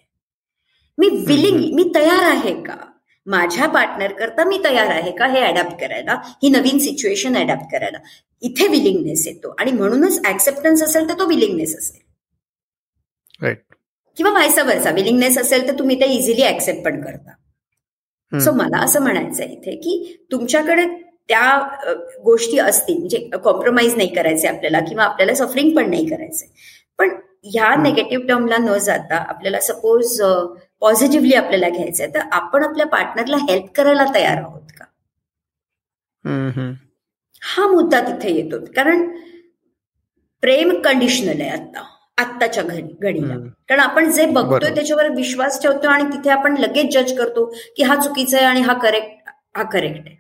मी 0.98 1.10
विलिंगली 1.10 1.72
मी 1.72 1.91
तयार 1.96 2.24
आहे 2.24 2.53
का? 2.63 2.94
माझ्या 3.27 3.67
पार्टनर 3.67 4.12
करता 4.13 4.44
मी 4.44 4.58
तयार 4.63 4.89
आहे 4.91 5.12
का 5.12 5.27
हे 5.27 5.39
अडॅप्ट 5.41 5.79
करायला? 5.79 6.15
ही 6.44 6.50
नवीन 6.50 6.77
सिच्युएशन 6.79 7.38
अडॅप्ट 7.38 7.72
करायला. 7.72 7.98
इथे 8.44 8.67
विलिंगनेस 8.67 9.25
येतो. 9.27 9.53
आणि 9.60 9.72
म्हणूनच 9.72 10.20
ऍक्सेप्टन्स 10.27 10.84
असेल 10.84 11.10
तर 11.10 11.20
तो 11.20 11.25
विलिंगनेस 11.27 11.75
असेल. 11.77 12.00
किंवा 14.17 14.32
व्हायसा 14.32 14.63
वर्सा 14.63 14.91
विलिंगनेस 14.91 15.38
असेल 15.38 15.67
तर 15.67 15.77
तुम्ही 15.79 16.00
ते 16.01 16.05
इझिली 16.13 16.44
ऍक्सेप्ट 16.44 16.84
पण 16.86 17.01
करता. 17.01 17.32
सो 18.32 18.51
मला 18.51 18.77
असं 18.77 19.01
म्हणायचं 19.01 19.44
इथे 19.44 19.75
की 19.75 20.25
तुमच्याकडे 20.32 20.86
त्या 21.29 21.58
गोष्टी 22.24 22.58
असतील 22.60 22.98
म्हणजे 22.98 23.17
कॉम्प्रोमाइज 23.44 23.96
नाही 23.96 24.13
करायचे 24.15 24.48
आपल्याला 24.48 24.79
किंवा 24.79 25.03
आपल्याला 25.03 25.34
सफरिंग 25.36 25.75
पण 25.75 25.89
नाही 25.89 26.05
करायचे 26.10 26.46
पण 27.00 27.10
ह्या 27.44 27.74
नेगेटिव्ह 27.75 28.25
टर्मला 28.27 28.58
न 28.58 28.77
जाता 28.77 29.15
आपल्याला 29.29 29.60
सपोज 29.60 30.22
पॉझिटिव्हली 30.82 31.34
आपल्याला 31.36 31.70
घ्यायचंय 31.70 32.08
तर 32.15 32.20
आपण 32.32 32.63
आपल्या 32.63 32.86
पार्टनरला 32.88 33.38
हेल्प 33.50 33.72
करायला 33.75 34.05
तयार 34.15 34.38
आहोत 34.38 34.72
का? 34.79 34.86
हा 37.41 37.67
मुद्दा 37.67 38.00
तिथे 38.08 38.32
येतो. 38.36 38.60
कारण 38.75 39.08
प्रेम 40.44 40.74
कंडिशनल 40.82 41.41
आहे 41.41 41.50
आता 41.50 41.84
आत्ताच्या 42.17 42.63
घडीला. 42.63 43.36
कारण 43.70 43.79
आपण 43.79 44.12
जे 44.12 44.25
बघतोय 44.25 44.74
त्याच्यावर 44.75 45.08
विश्वास 45.15 45.62
ठेवतो 45.62 45.88
आणि 45.89 46.03
तिथे 46.13 46.29
आपण 46.29 46.58
लगेच 46.58 46.94
जज 46.94 47.17
करतो 47.17 47.46
की 47.77 47.84
हा 47.84 47.96
चुकीचा 48.01 48.38
आहे 48.38 48.46
आणि 48.46 48.62
हा 48.62 48.74
करेक्ट 48.79 49.29
हा 49.58 49.63
करेक्ट 49.72 50.08
आहे. 50.08 50.15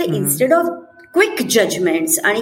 तर 0.00 0.12
इन्स्टेड 0.14 0.52
ऑफ 0.52 0.66
क्विक 1.14 1.42
जजमेंट्स 1.50 2.18
आणि 2.24 2.40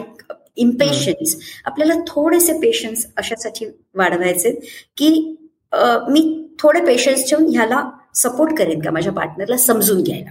इम्पेशन्स 0.56 1.36
आपल्याला 1.64 1.94
थोडेसे 2.06 2.52
पेशन्स 2.60 3.06
अशासाठी 3.16 3.66
वाढवायचे 3.94 4.50
की 4.96 5.08
मी 6.08 6.41
थोडे 6.62 6.80
पेशन्स 6.86 7.28
ठेवून 7.30 7.48
ह्याला 7.54 7.82
सपोर्ट 8.14 8.56
करेन 8.58 8.80
का 8.82 8.90
माझ्या 8.90 9.12
पार्टनरला 9.12 9.56
समजून 9.56 10.02
घ्यायला. 10.02 10.30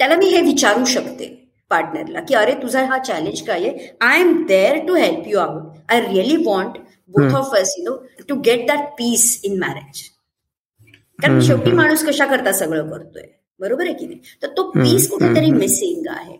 त्याला 0.00 0.16
मी 0.16 0.26
हे 0.28 0.40
विचारू 0.42 0.84
शकते 0.84 1.26
पार्टनरला 1.70 2.20
की 2.28 2.34
अरे 2.34 2.54
तुझा 2.62 2.84
हा 2.86 2.98
चॅलेंज 2.98 3.40
काय 3.46 3.66
आहे? 3.66 3.88
I 4.00 4.20
am 4.20 4.44
there 4.46 4.78
to 4.86 4.94
help 4.94 5.28
you 5.28 5.38
out 5.38 5.76
I 5.88 6.00
really 6.00 6.36
want 6.46 6.78
both 7.16 7.34
of 7.36 7.54
us 7.56 7.74
you 7.78 7.84
know 7.84 7.96
to 8.28 8.34
get 8.40 8.66
that 8.68 8.88
peace 8.98 9.40
in 9.44 9.58
marriage 9.58 10.02
कारण 11.18 11.40
शेवटी 11.40 11.72
माणूस 11.72 12.04
कशा 12.06 12.26
करता 12.26 12.52
सगळं 12.52 12.90
करतोय? 12.90 13.22
बरोबर 13.60 13.86
आहे 13.86 13.94
की 13.94 14.06
नाही? 14.06 14.20
तर 14.42 14.48
तो 14.56 14.70
पीस 14.70 15.08
कुठेतरी 15.10 15.50
मिसिंग 15.50 16.06
आहे. 16.10 16.36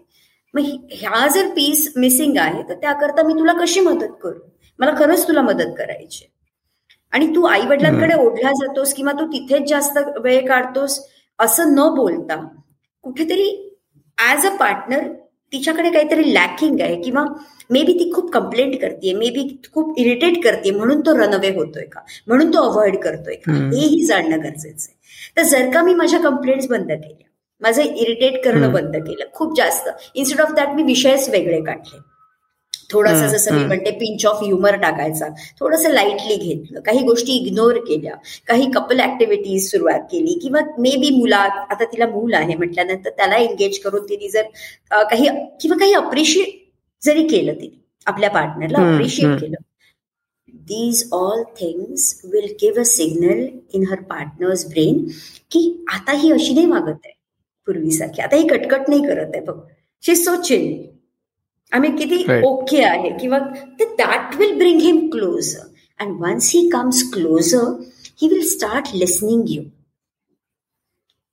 मग 0.54 0.62
ह्या 0.90 1.26
जर 1.34 1.48
पीस 1.56 1.92
मिसिंग 1.96 2.36
आहे 2.38 2.62
तर 2.68 2.74
त्याकरता 2.74 3.22
मी 3.22 3.32
तुला 3.32 3.52
कशी 3.60 3.80
मदत 3.80 4.16
करू? 4.22 4.38
मला 4.78 4.92
खरंच 4.98 5.26
तुला 5.28 5.42
मदत 5.42 5.74
करायची 5.78 6.24
आणि 7.12 7.26
तू 7.26 7.44
आई 7.46 7.66
वडिलांकडे 7.66 8.14
ओढला 8.14 8.50
जातोस 8.52 8.94
किंवा 8.94 9.12
तू 9.12 9.26
तिथेच 9.26 9.68
जास्त 9.68 9.98
वेळ 10.20 10.46
काढतोस 10.46 10.98
असं 11.38 11.74
न 11.74 11.88
बोलता 11.94 12.36
कुठेतरी 13.04 13.48
ऍज 14.18 14.46
अ 14.46 14.50
पार्टनर 14.56 15.08
तिच्याकडे 15.52 15.90
काहीतरी 15.90 16.32
लॅकिंग 16.34 16.80
आहे 16.80 17.00
किंवा 17.02 17.24
मे 17.70 17.82
बी 17.82 17.92
ती 17.92 18.10
खूप 18.12 18.30
कंप्लेंट 18.32 18.80
करते 18.80 19.12
मे 19.12 19.30
बी 19.30 19.46
खूप 19.74 19.98
इरिटेट 19.98 20.42
करते 20.44 20.70
म्हणून 20.70 21.00
तो 21.00 21.16
रनअवे 21.16 21.48
होतोय 21.54 21.84
का? 21.84 22.00
म्हणून 22.26 22.52
तो 22.54 22.62
अवॉइड 22.70 22.96
करतोय 22.98 23.34
का? 23.34 23.52
हेही 23.52 24.04
जाणणं 24.06 24.42
गरजेचं 24.44 24.86
आहे. 24.88 24.96
तर 25.36 25.42
जर 25.42 25.70
का 25.70 25.82
मी 25.82 25.94
माझ्या 25.94 26.20
कंप्लेंट्स 26.20 26.68
बंद 26.68 26.90
केल्या 26.92 27.28
माझं 27.62 27.82
इरिटेट 27.82 28.44
करणं 28.44 28.72
बंद 28.72 28.96
केलं 28.96 29.24
खूप 29.34 29.56
जास्त 29.56 29.88
इन्स्टेड 30.14 30.40
ऑफ 30.40 30.52
दॅट 30.52 30.68
मी 30.68 30.82
विषयच 30.82 31.28
वेगळे 31.28 31.60
काढले. 31.64 31.98
थोडंसं 32.92 33.26
जसं 33.28 33.54
मी 33.54 33.64
म्हणते 33.64 33.90
पिंच 33.90 34.24
ऑफ 34.26 34.42
ह्युमर 34.42 34.76
टाकायचा. 34.76 35.28
थोडंसं 35.60 35.90
लाईटली 35.90 36.36
घेतलं. 36.36 36.80
काही 36.80 37.02
गोष्टी 37.04 37.32
इग्नोर 37.32 37.78
केल्या. 37.78 38.14
काही 38.46 38.70
कपल 38.70 39.00
ऍक्टिव्हिटीज 39.00 39.70
सुरुवात 39.70 40.00
केली. 40.12 40.38
किंवा 40.42 40.60
मे 40.78 40.96
बी 41.00 41.10
मुलात 41.16 41.72
आता 41.72 41.84
तिला 41.84 42.06
मूल 42.06 42.34
आहे 42.34 42.54
म्हटल्यानंतर 42.54 43.10
त्याला 43.10 43.36
एंगेज 43.36 43.78
करून 43.78 44.04
तिने 44.04 44.28
जर 44.28 44.42
काही 45.10 45.28
किंवा 45.60 45.76
काही 45.78 45.92
अप्रिशिएट 45.94 46.60
जरी 47.02 47.26
केलं 47.28 47.54
तिने 47.54 47.80
आपल्या 48.06 48.30
पार्टनरला 48.30 48.78
अप्रिशिएट 48.94 49.40
केलं. 49.40 49.56
These 50.54 51.08
all 51.12 51.42
things 51.56 52.20
will 52.24 52.52
give 52.62 52.80
a 52.80 52.84
signal 52.84 53.46
in 53.74 53.86
her 53.90 54.00
partner's 54.10 54.64
brain 54.68 55.04
की 55.50 55.84
आता 55.92 56.12
ही 56.12 56.30
अशी 56.32 56.54
नाही 56.54 56.66
वागत 56.66 57.00
आहे. 57.04 57.14
पूर्वीसारखी. 57.66 58.22
आता 58.22 58.36
ही 58.36 58.46
कटकट 58.48 58.88
नाही 58.88 59.02
करत 59.02 59.30
आहे. 59.34 59.44
बघ. 59.44 59.58
शी 60.02 60.14
सो 60.16 60.34
चिल 60.42 60.66
आम्ही 61.72 61.90
किती 61.96 62.24
ओके 62.44 62.82
आहे. 62.84 63.10
किंवा 63.20 63.38
that 63.98 64.34
will 64.38 64.56
bring 64.58 64.80
him 64.80 65.08
closer 65.10 65.68
and 66.00 66.20
once 66.22 66.50
he 66.54 66.68
comes 66.68 67.02
closer 67.12 67.70
he 68.22 68.28
will 68.28 68.46
start 68.48 68.94
listening 68.94 69.50
you 69.50 69.62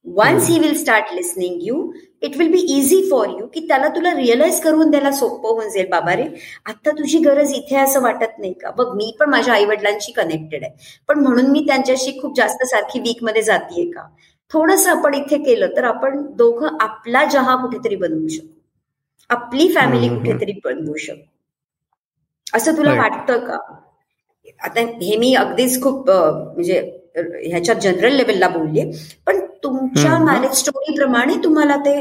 once 0.05 0.47
he 0.49 0.59
will 0.59 0.75
start 0.77 1.13
listening 1.15 1.65
you 1.67 1.91
it 2.23 2.37
will 2.37 2.51
be 2.51 2.59
easy 2.77 3.01
for 3.09 3.27
you 3.29 3.45
की 3.53 3.59
त्याला 3.67 3.87
तुला 3.95 4.13
realise 4.15 4.59
करून 4.61 4.89
द्यायला 4.89 5.11
सोपं 5.11 5.49
होऊन 5.49 5.69
जाईल. 5.69 5.87
बाबा 5.89 6.15
रे 6.15 6.23
आता 6.65 6.91
तुझी 6.91 7.19
गरज 7.19 7.51
इथे 7.53 7.75
असं 7.77 8.01
वाटत 8.01 8.39
नाही 8.39 8.53
का? 8.53 8.71
बघ 8.71 8.87
मी 8.95 9.11
पण 9.19 9.29
माझ्या 9.29 9.53
आई 9.53 9.65
वडिलांशी 9.65 10.11
कनेक्टेड 10.11 10.63
आहे. 10.63 10.73
पण 11.07 11.19
म्हणून 11.19 11.51
मी 11.51 11.63
त्यांच्याशी 11.67 12.17
खूप 12.21 12.35
जास्त 12.37 12.63
सारखी 12.65 12.99
वीकमध्ये 12.99 13.41
जातीये 13.41 13.89
का? 13.91 14.07
थोडस 14.51 14.87
आपण 14.87 15.13
इथे 15.13 15.37
केलं 15.43 15.75
तर 15.75 15.83
आपण 15.83 16.21
दोघं 16.37 16.77
आपला 16.81 17.23
जहा 17.33 17.55
कुठेतरी 17.55 17.95
बनवू 17.95 18.27
शकू 18.27 18.47
आपली 19.29 19.67
फॅमिली 19.75 20.07
कुठेतरी 20.09 20.59
बनवू 20.65 20.95
शकू. 20.97 21.21
असं 22.53 22.77
तुला 22.77 22.93
वाटतं 22.97 23.45
का? 23.47 23.57
आता 24.63 24.81
हे 25.01 25.15
मी 25.17 25.33
अगदीच 25.35 25.81
खूप 25.83 26.09
म्हणजे 26.09 26.79
ह्याच्या 27.17 27.73
जनरल 27.75 28.13
लेवलला 28.15 28.47
बोलले 28.47 28.83
पण 29.27 29.39
तुमच्या 29.63 30.17
मॅरेज 30.19 30.51
स्टोरी 30.57 30.95
प्रमाणे 30.95 31.33
तुम्हाला 31.43 31.75
ते 31.85 31.93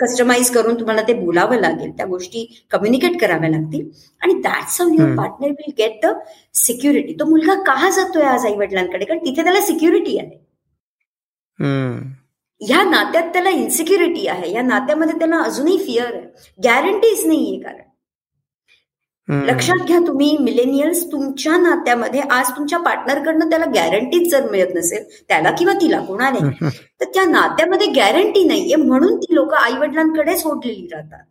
कस्टमाइज 0.00 0.50
करून 0.54 0.78
तुम्हाला 0.80 1.02
ते 1.08 1.12
बोलावं 1.14 1.60
लागेल. 1.60 1.90
त्या 1.96 2.06
गोष्टी 2.06 2.44
कम्युनिकेट 2.70 3.20
कराव्या 3.20 3.50
लागतील. 3.50 3.88
आणि 4.22 4.32
that's 4.42 4.80
how 4.80 4.90
your 4.90 5.16
partner 5.16 5.50
will 5.50 5.72
get 5.78 6.04
the 6.04 6.12
security 6.56 7.14
तो 7.20 7.24
मुलगा 7.30 7.54
का 7.66 7.88
जातोय 7.90 8.22
आज 8.24 8.44
आई 8.46 8.54
वडिलांकडे 8.56 9.04
कारण 9.04 9.24
तिथे 9.24 9.42
त्याला 9.44 9.60
सिक्युरिटी 9.66 10.18
आहे. 10.18 10.28
ह्या 12.60 12.82
नात्यात 12.82 13.28
त्याला 13.32 13.50
इन्सिक्युरिटी 13.50 14.26
आहे. 14.26 14.52
या 14.52 14.62
नात्यामध्ये 14.62 15.18
त्याला 15.18 15.36
अजूनही 15.36 15.76
फिअर 15.78 16.14
आहे. 16.14 16.24
गॅरंटीज 16.64 17.26
नाहीये 17.26 17.58
कारण. 17.60 17.82
लक्षात 19.28 19.84
घ्या 19.86 19.98
तुम्ही 20.06 20.36
मिलेनियल्स 20.40 21.04
तुमच्या 21.12 21.56
नात्यामध्ये 21.56 22.20
आज 22.30 22.50
तुमच्या 22.50 22.78
पार्टनरकडनं 22.78 23.50
त्याला 23.50 23.64
गॅरंटीज 23.74 24.30
जर 24.30 24.50
मिळत 24.50 24.74
नसेल 24.74 25.02
त्याला 25.28 25.50
किंवा 25.50 25.74
तिला 25.80 26.00
कोणाला 26.00 26.48
तर 27.00 27.04
त्या 27.04 27.24
नात्यामध्ये 27.24 27.86
गॅरंटी 27.86 28.44
नाहीये. 28.44 28.76
म्हणून 28.76 29.16
ती 29.16 29.34
लोक 29.34 29.54
आई 29.54 29.76
वडिलांकडे 29.78 30.36
सोडलेली 30.38 30.86
राहतात. 30.92 31.24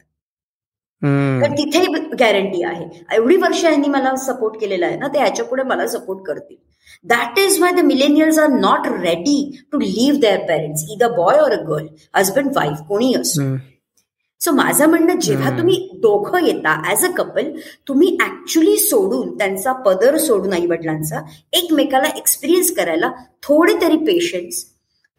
तर 1.01 1.51
तिथे 1.57 1.83
गॅरंटी 2.19 2.63
आहे. 2.63 2.85
एवढी 3.15 3.35
वर्ष 3.37 3.63
यांनी 3.63 3.87
मला 3.87 4.15
सपोर्ट 4.25 4.59
केलेला 4.61 4.85
आहे 4.85 4.97
ना 4.97 5.07
ते 5.13 5.19
ह्याच्या 5.19 5.45
पुढे 5.45 5.63
मला 5.63 5.87
सपोर्ट 5.87 6.25
करतील. 6.27 6.57
That 7.05 7.39
is 7.39 7.59
why 7.61 7.71
the 7.71 7.85
millennials 7.85 8.39
are 8.39 8.47
not 8.49 8.87
ready 9.01 9.39
to 9.71 9.79
leave 9.79 10.19
their 10.19 10.39
parents 10.47 10.83
either 10.91 11.11
boy 11.17 11.39
or 11.39 11.51
a 11.51 11.61
girl 11.63 11.87
husband 12.15 12.51
wife 12.55 12.77
कोणी 12.87 13.13
असो. 13.15 13.55
सो 14.41 14.51
माझं 14.51 14.89
म्हणणं 14.89 15.19
जेव्हा 15.21 15.49
तुम्ही 15.57 15.75
दोघं 16.01 16.45
येता 16.45 16.73
ऍज 16.91 17.05
अ 17.05 17.09
कपल 17.17 17.49
तुम्ही 17.87 18.07
ऍक्च्युली 18.23 18.75
सोडून 18.77 19.37
त्यांचा 19.37 19.71
पदर 19.85 20.17
सोडून 20.17 20.53
आई 20.53 20.65
वडिलांचा 20.67 21.21
एकमेकाला 21.57 22.07
एक्सपिरियन्स 22.17 22.71
करायला 22.75 23.11
थोडे 23.43 23.73
तरी 23.81 23.97
पेशन्स 24.05 24.63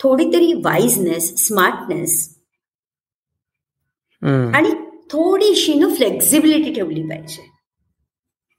थोडी 0.01 0.33
तरी 0.33 0.53
वाईजनेस 0.65 1.33
स्मार्टनेस 1.47 2.19
आणि 4.23 4.71
थोडीशी 5.11 5.75
ना 5.75 5.89
फ्लेक्झिबिलिटी 5.95 6.73
ठेवली 6.75 7.03
पाहिजे. 7.03 7.47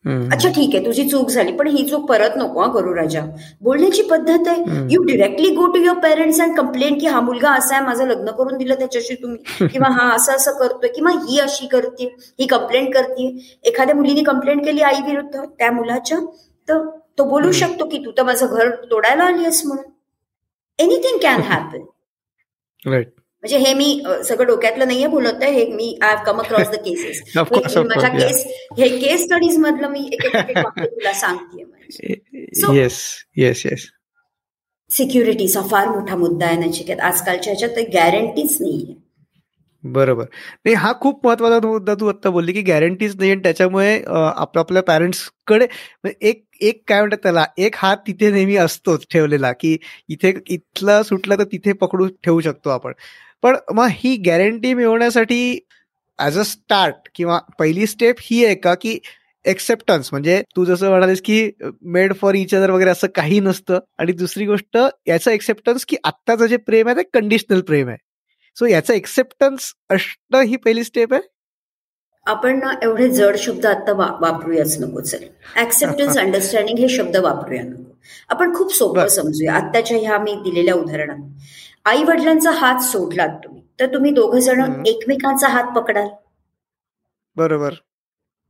अच्छा 0.05 0.49
ठीक 0.49 0.75
आहे 0.75 0.85
तुझी 0.85 1.03
चूक 1.09 1.29
झाली 1.29 1.51
पण 1.51 1.67
ही 1.67 1.83
चूक 1.89 2.07
परत 2.09 2.37
नको 2.37 2.61
हा 2.61 2.67
करू 2.73 2.93
राजा. 2.95 3.21
बोलण्याची 3.61 4.01
पद्धत 4.01 4.47
आहे. 4.47 4.63
You 4.91 5.01
directly 5.03 5.49
go 5.55 5.65
to 5.67 5.79
your 5.79 5.97
parents 5.99 6.39
and 6.41 6.55
complain 6.57 6.97
की 6.99 7.07
हा 7.07 7.19
मुलगा 7.21 7.51
असा 7.51 7.75
आहे 7.75 7.85
माझं 7.85 8.07
लग्न 8.07 8.31
करून 8.31 8.57
दिलं 8.57 8.75
त्याच्याशी 8.75 9.15
तुम्ही. 9.15 9.67
किंवा 9.73 9.89
हा 9.89 10.09
असं 10.15 10.35
असं 10.35 10.57
करतोय 10.59 10.89
किंवा 10.95 11.11
ही 11.27 11.39
अशी 11.39 11.67
करते 11.67 12.05
ही 12.39 12.47
कंप्लेंट 12.47 12.93
करते 12.93 13.27
एखाद्या 13.63 13.95
मुलीने 13.95 14.23
कंप्लेंट 14.23 14.63
केली 14.65 14.81
आई 14.81 15.01
विरुद्ध 15.05 15.39
त्या 15.39 15.71
मुलाच्या 15.71 16.19
तर 16.67 16.83
तो 17.17 17.23
बोलू 17.29 17.51
शकतो 17.51 17.85
की 17.89 17.97
तू 18.05 18.11
तर 18.17 18.23
माझं 18.23 18.45
घर 18.47 18.69
तोडायला 18.91 19.23
आली 19.23 19.41
आहेस 19.43 19.61
म्हणून. 19.65 19.85
एनिथिंग 20.79 21.17
कॅन 21.23 21.41
हॅपन 21.41 21.83
राईट 22.83 23.09
म्हणजे 23.43 23.57
हे 23.57 23.73
मी 23.73 24.01
सगळं 24.25 24.47
डोक्यातलं 24.47 24.87
नाहीये 24.87 25.07
बोलत 25.07 25.43
आहे 25.43 25.51
हे 25.51 25.65
मी 25.65 25.97
I 26.01 26.15
have 26.15 26.23
come 26.25 26.39
across 26.41 26.69
the 26.69 26.75
cases 26.75 27.21
माझ्या 27.37 28.09
केस 28.09 28.43
हे 28.77 28.87
केस 28.97 29.23
स्टडीज 29.23 29.57
मधलं 29.57 29.87
मी 29.87 30.09
एक 30.13 30.25
तुला 30.79 31.13
सांगते 31.13 31.63
येस 32.73 33.01
येस 33.37 33.65
येस 33.65 33.87
सिक्युरिटीचा 34.89 35.61
फार 35.61 35.87
मोठा 35.87 36.15
मुद्दा 36.15 36.45
आहे 36.45 36.57
नचिकेत. 36.57 36.99
आजकालच्या 36.99 37.53
ह्याच्यात 37.53 37.85
गॅरंटीच 37.93 38.57
नाहीये. 38.61 38.93
बरोबर. 39.83 40.23
नाही 40.65 40.75
हा 40.75 40.91
खूप 41.01 41.25
महत्त्वाचा 41.25 41.67
मुद्दा 41.67 41.93
तू 41.95 42.07
आता 42.07 42.29
बोलली 42.29 42.53
की 42.53 42.61
गॅरंटीज 42.61 43.15
नाही 43.15 43.31
आणि 43.31 43.41
त्याच्यामुळे 43.43 43.93
आपल्या 44.07 44.59
आपल्या 44.59 44.83
पॅरेंट्सकडे 44.83 45.67
एक 46.21 46.43
एक 46.61 46.81
काय 46.87 46.99
म्हणतात 46.99 47.17
त्याला 47.23 47.45
एक 47.57 47.75
हात 47.77 47.97
तिथे 48.07 48.31
नेहमी 48.31 48.55
असतोच 48.57 49.05
ठेवलेला 49.11 49.51
की 49.51 49.77
इथे 50.09 50.33
इथलं 50.47 51.01
सुटलं 51.03 51.37
तर 51.37 51.43
तिथे 51.43 51.73
पकडू 51.73 52.07
ठेवू 52.23 52.41
शकतो 52.41 52.69
आपण. 52.69 52.93
पण 53.41 53.55
मग 53.73 53.87
ही 53.91 54.15
गॅरंटी 54.15 54.73
मिळवण्यासाठी 54.73 55.59
ऍज 56.19 56.39
अ 56.39 56.43
स्टार्ट 56.43 56.95
किंवा 57.15 57.39
पहिली 57.59 57.87
स्टेप 57.87 58.15
ही 58.21 58.45
आहे 58.45 58.55
का 58.55 58.75
की 58.75 58.99
एक्सेप्टन्स 59.45 60.09
म्हणजे 60.11 60.43
तू 60.55 60.65
जसं 60.65 60.89
म्हणालीस 60.89 61.21
की 61.21 61.51
मेड 61.81 62.15
फॉर 62.15 62.35
इच 62.35 62.55
अदर 62.55 62.69
वगैरे 62.69 62.89
असं 62.89 63.07
काही 63.07 63.39
नसतं. 63.39 63.79
आणि 63.97 64.11
दुसरी 64.11 64.45
गोष्ट 64.45 64.77
याचं 65.07 65.31
एक्सेप्टन्स 65.31 65.85
की 65.85 65.97
आत्ताचं 66.03 66.45
जे 66.45 66.57
प्रेम 66.57 66.87
आहे 66.87 66.97
ते 66.97 67.03
कंडिशनल 67.03 67.61
प्रेम 67.61 67.87
आहे. 67.87 67.97
सो 68.59 68.65
याचं 68.65 68.93
एक्सेप्टन्स 68.93 69.73
असणं 69.89 70.41
ही 70.41 70.55
पहिली 70.55 70.83
स्टेप 70.83 71.13
आहे? 71.13 71.21
आपण 72.25 72.59
ना 72.59 72.73
एवढे 72.83 73.09
जड 73.09 73.35
शब्द 73.37 73.65
आता 73.65 73.91
वापरूयाच 73.91 74.77
नको 74.81 75.01
चल. 75.01 75.23
ऍक्सेप्टन्स 75.57 76.17
अंडरस्टँडिंग 76.17 76.77
हे 76.89 76.89
शब्द 76.89 77.15
वापरूया 77.17 77.63
नको. 77.63 77.83
आपण 78.29 78.55
खूप 78.55 78.73
सोपं 78.73 79.07
समजूया. 79.07 79.53
आत्ताच्या 79.53 79.97
ह्या 79.97 80.19
मी 80.19 80.33
दिलेल्या 80.33 80.73
उदाहरणात. 80.73 81.17
आई 81.85 82.03
वडिलांचा 82.03 82.51
हात 82.51 82.79
सोडलात 82.79 83.37
तुम्ही 83.43 83.61
तर 83.79 83.93
तुम्ही 83.93 84.11
दोघ 84.11 84.35
जण 84.35 84.83
एकमेकांचा 84.85 85.47
हात 85.47 85.75
पकडाल. 85.75 86.07
बरोबर. 87.35 87.73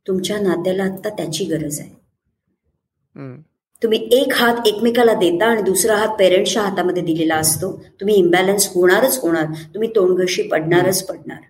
तुमच्या 0.08 0.40
नात्याला 0.40 0.84
आता 0.84 1.10
त्याची 1.10 1.46
गरज 1.46 1.80
आहे. 1.80 1.90
तुम्ही 3.84 4.08
एक 4.12 4.34
हात 4.34 4.68
एकमेकाला 4.68 5.14
देता 5.14 5.46
आणि 5.46 5.62
दुसरा 5.62 5.96
हात 5.96 6.16
पेरेंट्सच्या 6.20 6.62
हातामध्ये 6.62 7.04
दिलेला 7.04 7.36
असतो 7.36 7.72
तुम्ही 8.00 8.16
इम्बॅलन्स 8.16 8.68
होणारच 8.76 9.20
होणार 9.24 9.46
तुम्ही 9.74 9.90
तोंडघशी 9.96 10.42
पडणारच 10.42 11.06
पडणार. 11.06 11.42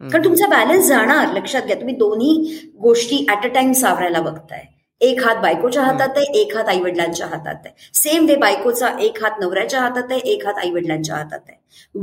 कारण 0.00 0.24
तुमचा 0.24 0.46
बॅलन्स 0.46 0.86
जाणार 0.86 1.32
लक्षात 1.32 1.62
घ्या 1.62 1.76
तुम्ही 1.76 1.94
दोन्ही 1.96 2.58
गोष्टी 2.80 3.26
ऍट 3.30 3.44
अ 3.44 3.48
टाइम 3.48 3.72
सावरायला 3.72 4.20
बघताय. 4.20 4.64
एक 5.04 5.22
हात 5.24 5.36
बायकोच्या 5.36 5.82
हातात 5.82 6.16
आहे 6.16 6.26
एक 6.40 6.56
हात 6.56 6.68
आईवडिलांच्या 6.68 7.26
हातात 7.26 7.54
आहे. 7.64 7.74
सेम 7.94 8.26
वे 8.26 8.36
बायकोचा 8.36 8.88
एक 9.00 9.22
हात 9.22 9.40
नवऱ्याच्या 9.40 9.80
हातात 9.80 10.10
आहे 10.10 10.20
एक 10.20 10.46
हात 10.46 10.58
आईवडिलांच्या 10.58 11.16
हातात 11.16 11.40
आहे. 11.48 11.58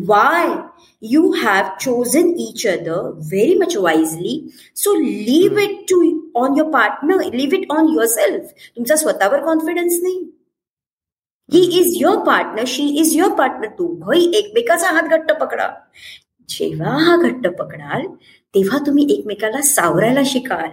Why 0.07 0.47
you 1.01 1.31
have 1.31 1.65
chosen 1.81 2.29
each 2.39 2.65
other 2.67 3.01
very 3.15 3.53
much 3.55 3.77
wisely 3.77 4.51
so 4.75 4.93
leave 4.95 5.61
it 5.63 5.79
to 5.89 6.01
on 6.35 6.57
your 6.57 6.71
partner 6.71 7.23
leave 7.33 7.57
it 7.57 7.71
on 7.71 7.87
yourself 8.05 8.51
तुमचा 8.75 8.95
स्वतःवर 8.95 9.43
कॉन्फिडन्स 9.45 9.99
नाही. 10.01 10.23
He 11.53 11.61
is 11.79 11.93
your 12.01 12.17
partner 12.17 12.63
she 12.67 12.83
is 12.99 13.15
your 13.17 13.31
partner 13.31 13.67
तू 13.79 13.87
भाई 13.95 14.31
एकमेकाचा 14.33 14.89
हात 14.89 15.09
घट्ट 15.09 15.31
पकडा. 15.31 15.69
जेव्हा 16.49 16.97
हा 16.97 17.15
घट्ट 17.17 17.47
पकडाल 17.47 18.05
तेव्हा 18.55 18.77
तुम्ही 18.87 19.05
एकमेकाला 19.09 19.61
सावरायला 19.61 20.21
शिकाल. 20.25 20.69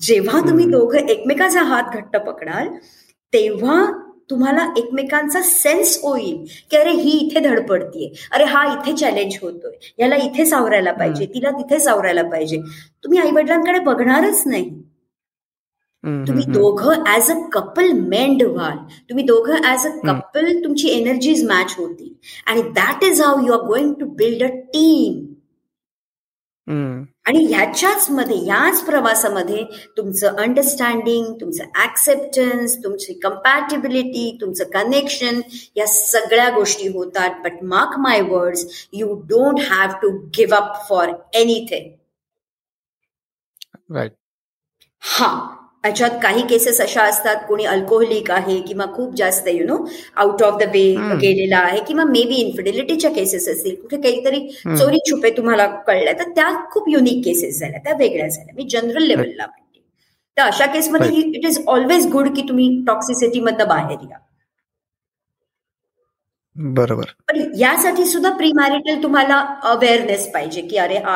जेव्हा 0.00 0.40
तुम्ही 0.40 0.66
दोघं 0.66 1.08
एकमेकाचा 1.08 1.62
हात 1.62 1.94
घट्ट 1.94 2.16
पकडाल 2.16 2.68
तेव्हा 3.32 3.84
तुम्हाला 4.30 4.66
एकमेकांचा 4.76 5.40
सेन्स 5.42 5.98
होईल 6.02 6.44
की 6.70 6.76
अरे 6.76 6.90
ही 6.90 7.10
इथे 7.18 7.40
धडपडतीये. 7.40 8.08
अरे 8.32 8.44
हा 8.44 8.64
इथे 8.72 8.96
चॅलेंज 8.96 9.36
होतोय. 9.42 9.72
याला 9.98 10.16
इथे 10.16 10.44
सावरायला 10.46 10.92
पाहिजे 10.92 11.26
तिला 11.34 11.50
तिथे 11.50 11.78
सावरायला 11.78 12.22
पाहिजे. 12.30 12.60
तुम्ही 13.04 13.18
आई 13.18 13.30
वडिलांकडे 13.30 13.78
बघणारच 13.78 14.42
नाही. 14.46 14.68
तुम्ही 16.28 16.44
दोघं 16.52 17.04
ऍज 17.14 17.30
अ 17.30 17.34
कपल 17.52 17.92
मेंड 17.98 18.42
व्हाल. 18.42 18.76
तुम्ही 19.10 19.24
दोघं 19.24 19.64
ऍज 19.72 19.86
अ 19.86 19.90
कपल 20.06 20.52
तुमची 20.64 20.88
एनर्जीज 20.88 21.44
मॅच 21.48 21.74
होतील. 21.78 22.12
आणि 22.46 22.62
that 22.74 23.04
is 23.04 23.20
how 23.22 23.46
you 23.46 23.52
are 23.52 23.66
going 23.66 23.92
to 24.00 24.06
build 24.16 24.42
a 24.42 24.48
team 24.74 25.24
आणि 27.26 27.44
ह्याच्याच 27.44 28.10
मध्ये 28.10 28.36
याच 28.46 28.84
प्रवासामध्ये 28.84 29.64
तुमचं 29.96 30.36
अंडरस्टँडिंग 30.36 31.32
तुमचं 31.40 31.64
ऍक्सेप्टन्स 31.82 32.76
तुमची 32.84 33.12
कम्पॅटेबिलिटी 33.12 34.38
तुमचं 34.40 34.64
कनेक्शन 34.64 35.40
या 35.76 35.86
सगळ्या 35.86 36.50
गोष्टी 36.50 36.88
होतात. 36.88 37.30
But 37.44 37.62
mark 37.62 37.98
my 37.98 38.20
words 38.20 38.88
you 38.92 39.14
don't 39.14 39.60
have 39.70 39.90
to 40.02 40.10
give 40.28 40.56
up 40.56 40.88
for 40.88 41.08
anything 41.34 41.90
right 43.96 44.12
हा. 45.00 45.56
याच्यात 45.84 46.10
काही 46.22 46.42
केसेस 46.48 46.80
अशा 46.80 47.02
असतात 47.02 47.36
कोणी 47.48 47.64
अल्कोहोलिक 47.66 48.30
आहे 48.30 48.60
किंवा 48.60 48.84
खूप 48.94 49.14
जास्त 49.16 49.48
you 49.48 49.64
know 49.66 49.76
out 50.16 50.42
of 50.42 50.58
the 50.60 50.68
way 50.74 50.84
गेलेला 51.20 51.58
आहे 51.58 51.80
किंवा 51.88 52.04
मे 52.04 52.22
बी 52.28 52.34
इन्फिडिलिटीच्या 52.34 53.10
केसेस 53.10 53.48
असतील. 53.48 53.74
कुठे 53.74 53.96
काहीतरी 53.96 54.40
चोरी 54.78 54.98
छुपे 55.10 55.30
तुम्हाला 55.36 55.66
कळल्या 55.86 56.12
तर 56.12 56.30
त्या 56.36 56.48
खूप 56.72 56.88
युनिक 56.88 57.24
केसेस 57.24 57.58
झाल्या 57.60 57.80
त्या 57.84 57.94
वेगळ्या 57.98 58.28
झाल्या. 58.28 58.54
मी 58.56 58.66
जनरल 58.70 59.06
लेवलला 59.06 59.46
म्हणते. 59.46 59.80
तर 60.36 60.42
अशा 60.42 60.66
केसमध्ये 60.66 61.20
इट 61.20 61.46
इज 61.46 61.58
ऑलवेज 61.66 62.06
गुड 62.12 62.28
की 62.36 62.42
तुम्ही 62.48 62.68
टॉक्सिसिटी 62.86 63.40
मधनं 63.40 63.68
बाहेर 63.68 63.98
या. 64.10 64.18
बरोबर. 66.56 67.04
पण 67.28 67.40
यासाठी 67.58 68.04
सुद्धा 68.06 68.30
प्री 68.36 68.50
मॅरिटल 68.52 69.02
तुम्हाला 69.02 69.38
अवेअरनेस 69.70 70.30
पाहिजे 70.32 70.60
की 70.60 70.76
अरे 70.76 70.98
हा 70.98 71.14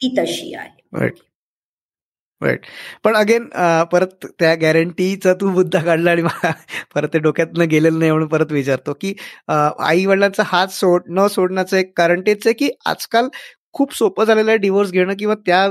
ती 0.00 0.14
तशी 0.18 0.54
आहे. 0.54 0.70
राईट 2.40 2.66
पण 3.04 3.16
अगेन 3.16 3.48
परत 3.92 4.26
त्या 4.38 4.54
गॅरंटीचा 4.54 5.32
तू 5.34 5.50
मुद्दा 5.50 5.80
काढला 5.80 6.10
आणि 6.10 6.22
परत 6.94 7.08
ते 7.12 7.18
डोक्यातनं 7.18 7.68
गेलेलं 7.68 7.98
नाही 7.98 8.10
म्हणून 8.10 8.28
परत 8.28 8.52
विचारतो 8.52 8.92
की 9.00 9.14
आई 9.48 10.04
वडिलांचा 10.06 10.42
हात 10.46 10.68
सोड 10.72 11.02
न 11.08 11.26
सोडण्याचं 11.26 11.76
एक 11.76 11.92
कारण 11.96 12.20
तेच 12.20 12.46
आहे 12.46 12.54
की 12.54 12.70
आजकाल 12.86 13.28
खूप 13.74 13.94
सोपं 13.94 14.24
झालेलं 14.24 14.50
आहे 14.50 14.58
डिवोर्स 14.58 14.90
घेणं 14.90 15.14
किंवा 15.18 15.34
त्या 15.46 15.66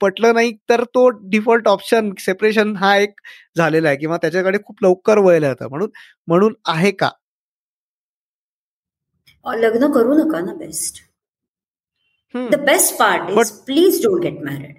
पटलं 0.00 0.34
नाही 0.34 0.52
तर 0.70 0.82
तो 0.84 1.08
डिफॉल्ट 1.30 1.68
ऑप्शन 1.68 2.10
सेपरेशन 2.18 2.74
हा 2.76 2.96
एक 2.96 3.20
झालेला 3.56 3.88
आहे 3.88 3.96
किंवा 3.96 4.16
त्याच्याकडे 4.16 4.58
खूप 4.64 4.82
लवकर 4.82 5.18
वळलं 5.18 5.46
जातं. 5.46 5.68
म्हणून 5.68 5.90
म्हणून 6.28 6.54
आहे 6.66 6.90
का? 6.90 7.10
लग्न 9.44 9.90
करू 9.92 10.14
नका 10.14 10.40
ना 10.40 10.54
best 10.54 11.02
the 12.34 12.54
best 12.64 12.96
part 12.98 13.30
is 13.30 13.50
please 13.66 14.02
don't 14.02 14.22
get 14.22 14.42
married 14.44 14.77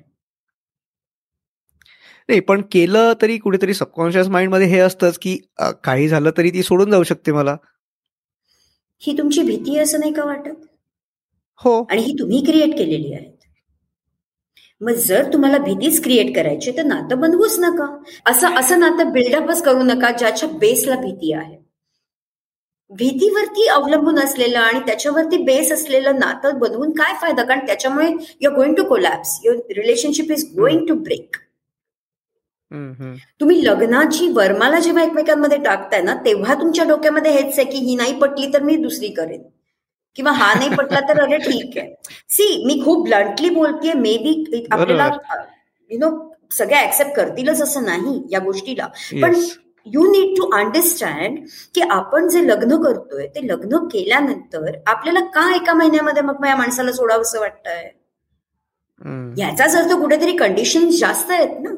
नाही 2.29 2.39
पण 2.39 2.61
केलं 2.71 3.13
तरी 3.21 3.37
कुठेतरी 3.37 3.73
सबकॉन्शियस 3.73 4.27
माइंडमध्ये 4.27 4.67
हे 4.67 4.79
असतंच 4.79 5.17
की 5.17 5.37
काही 5.83 6.07
झालं 6.07 6.31
तरी 6.37 6.49
ती 6.49 6.63
सोडून 6.63 6.91
जाऊ 6.91 7.03
शकते 7.03 7.31
मला. 7.31 7.55
ही 9.01 9.17
तुमची 9.17 9.43
भीती 9.43 9.77
असं 9.79 9.99
नाही 9.99 10.13
का 10.13 10.23
वाटत? 10.23 10.65
हो. 11.59 11.81
आणि 11.91 12.01
ही 12.01 12.13
तुम्ही 12.19 12.43
क्रिएट 12.45 12.77
केलेली 12.77 13.13
आहेत. 13.13 13.31
मग 14.81 14.93
जर 14.97 15.31
तुम्हाला 15.33 15.57
भीतीच 15.57 16.03
क्रिएट 16.03 16.35
करायची 16.35 16.71
तर 16.71 16.83
नातं 16.83 17.19
बनवूच 17.19 17.59
नका. 17.59 17.87
असं 18.25 18.55
असं 18.55 18.79
नातं 18.79 19.11
बिल्डअपच 19.11 19.63
करू 19.63 19.83
नका 19.83 20.11
ज्याच्या 20.11 20.49
बेसला 20.49 20.95
भीती 20.95 21.33
आहे. 21.33 21.57
भीतीवरती 22.91 23.67
अवलंबून 23.67 24.19
असलेलं 24.19 24.59
आणि 24.59 24.79
त्याच्यावरती 24.79 25.37
बेस 25.37 25.71
असलेलं 25.71 26.15
नातं 26.15 26.59
बनवून 26.59 26.91
काय 26.91 27.13
फायदा? 27.21 27.43
कारण 27.43 27.65
त्याच्यामुळे 27.65 28.11
your 28.41 28.55
going 28.55 28.75
to 28.75 28.83
collapse 28.83 29.39
your 29.43 29.57
relationship 29.77 30.31
is 30.31 30.45
going 30.57 30.85
to 30.85 30.95
break 30.95 31.35
तुम्ही 32.71 33.63
लग्नाची 33.65 34.27
वर्माला 34.33 34.79
जेव्हा 34.79 35.03
एकमेकांमध्ये 35.03 35.57
टाकताय 35.63 36.01
ना 36.01 36.13
तेव्हा 36.25 36.53
तुमच्या 36.53 36.85
डोक्यामध्ये 36.85 37.31
हेच 37.31 37.57
आहे 37.59 37.69
की 37.71 37.77
ही 37.85 37.95
नाही 37.95 38.13
पटली 38.19 38.53
तर 38.53 38.63
मी 38.63 38.75
दुसरी 38.77 39.07
करेन. 39.13 39.41
किंवा 40.15 40.31
हा 40.31 40.53
नाही 40.53 40.69
पटला 40.75 40.99
तर 41.09 41.19
अरे 41.21 41.37
ठीक 41.37 41.77
आहे. 41.77 41.93
सी 42.29 42.63
मी 42.65 42.81
खूप 42.85 43.03
ब्लंटली 43.05 43.49
बोलतेय 43.49 43.93
मे 43.93 44.17
बी 44.17 44.65
आपल्याला 44.71 45.09
यु 45.91 45.97
नो 45.99 46.09
सगळे 46.57 46.81
ऍक्सेप्ट 46.83 47.15
करतीलच 47.15 47.61
असं 47.61 47.85
नाही 47.85 48.21
या 48.31 48.39
गोष्टीला. 48.39 48.87
पण 49.21 49.33
यू 49.85 50.03
नीड 50.11 50.35
टू 50.37 50.49
अंडरस्टँड 50.57 51.37
की 51.75 51.81
आपण 51.81 52.27
जे 52.29 52.47
लग्न 52.47 52.81
करतोय 52.83 53.27
ते 53.27 53.45
लग्न 53.47 53.77
केल्यानंतर 53.87 54.71
आपल्याला 54.87 55.19
का 55.35 55.49
एका 55.55 55.73
महिन्यामध्ये 55.73 56.21
मग 56.21 56.45
या 56.47 56.55
माणसाला 56.55 56.91
सोडावंसं 56.91 57.39
वाटतंय? 57.39 57.89
याचाच 59.37 59.75
अर्थ 59.75 59.93
कुठेतरी 59.93 60.35
कंडिशन 60.37 60.89
जास्त 60.89 61.31
आहेत 61.31 61.59
ना 61.59 61.69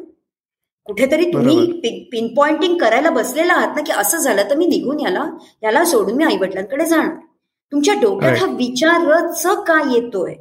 कुठेतरी 0.88 1.26
तुम्ही 1.34 2.06
पिन 2.12 2.34
पॉइंटिंग 2.36 2.78
करायला 2.78 3.10
बसलेला 3.10 3.54
आहात 3.54 3.76
ना 3.76 3.82
की 3.86 3.92
असं 3.92 4.18
झालं 4.18 4.50
तर 4.50 4.58
मी 4.58 4.66
निघून 4.68 5.00
याला 5.00 5.26
याला 5.64 5.84
सोडून 5.86 6.16
मी 6.18 6.24
आई 6.24 6.38
वडिलांकडे 6.38 6.86
जाणार. 6.86 7.16
तुमच्या 7.72 7.94
डोक्यात 8.02 8.38
हा 8.38 8.46
विचारच 8.58 9.46
का 9.68 9.80
येतोय? 9.92 10.34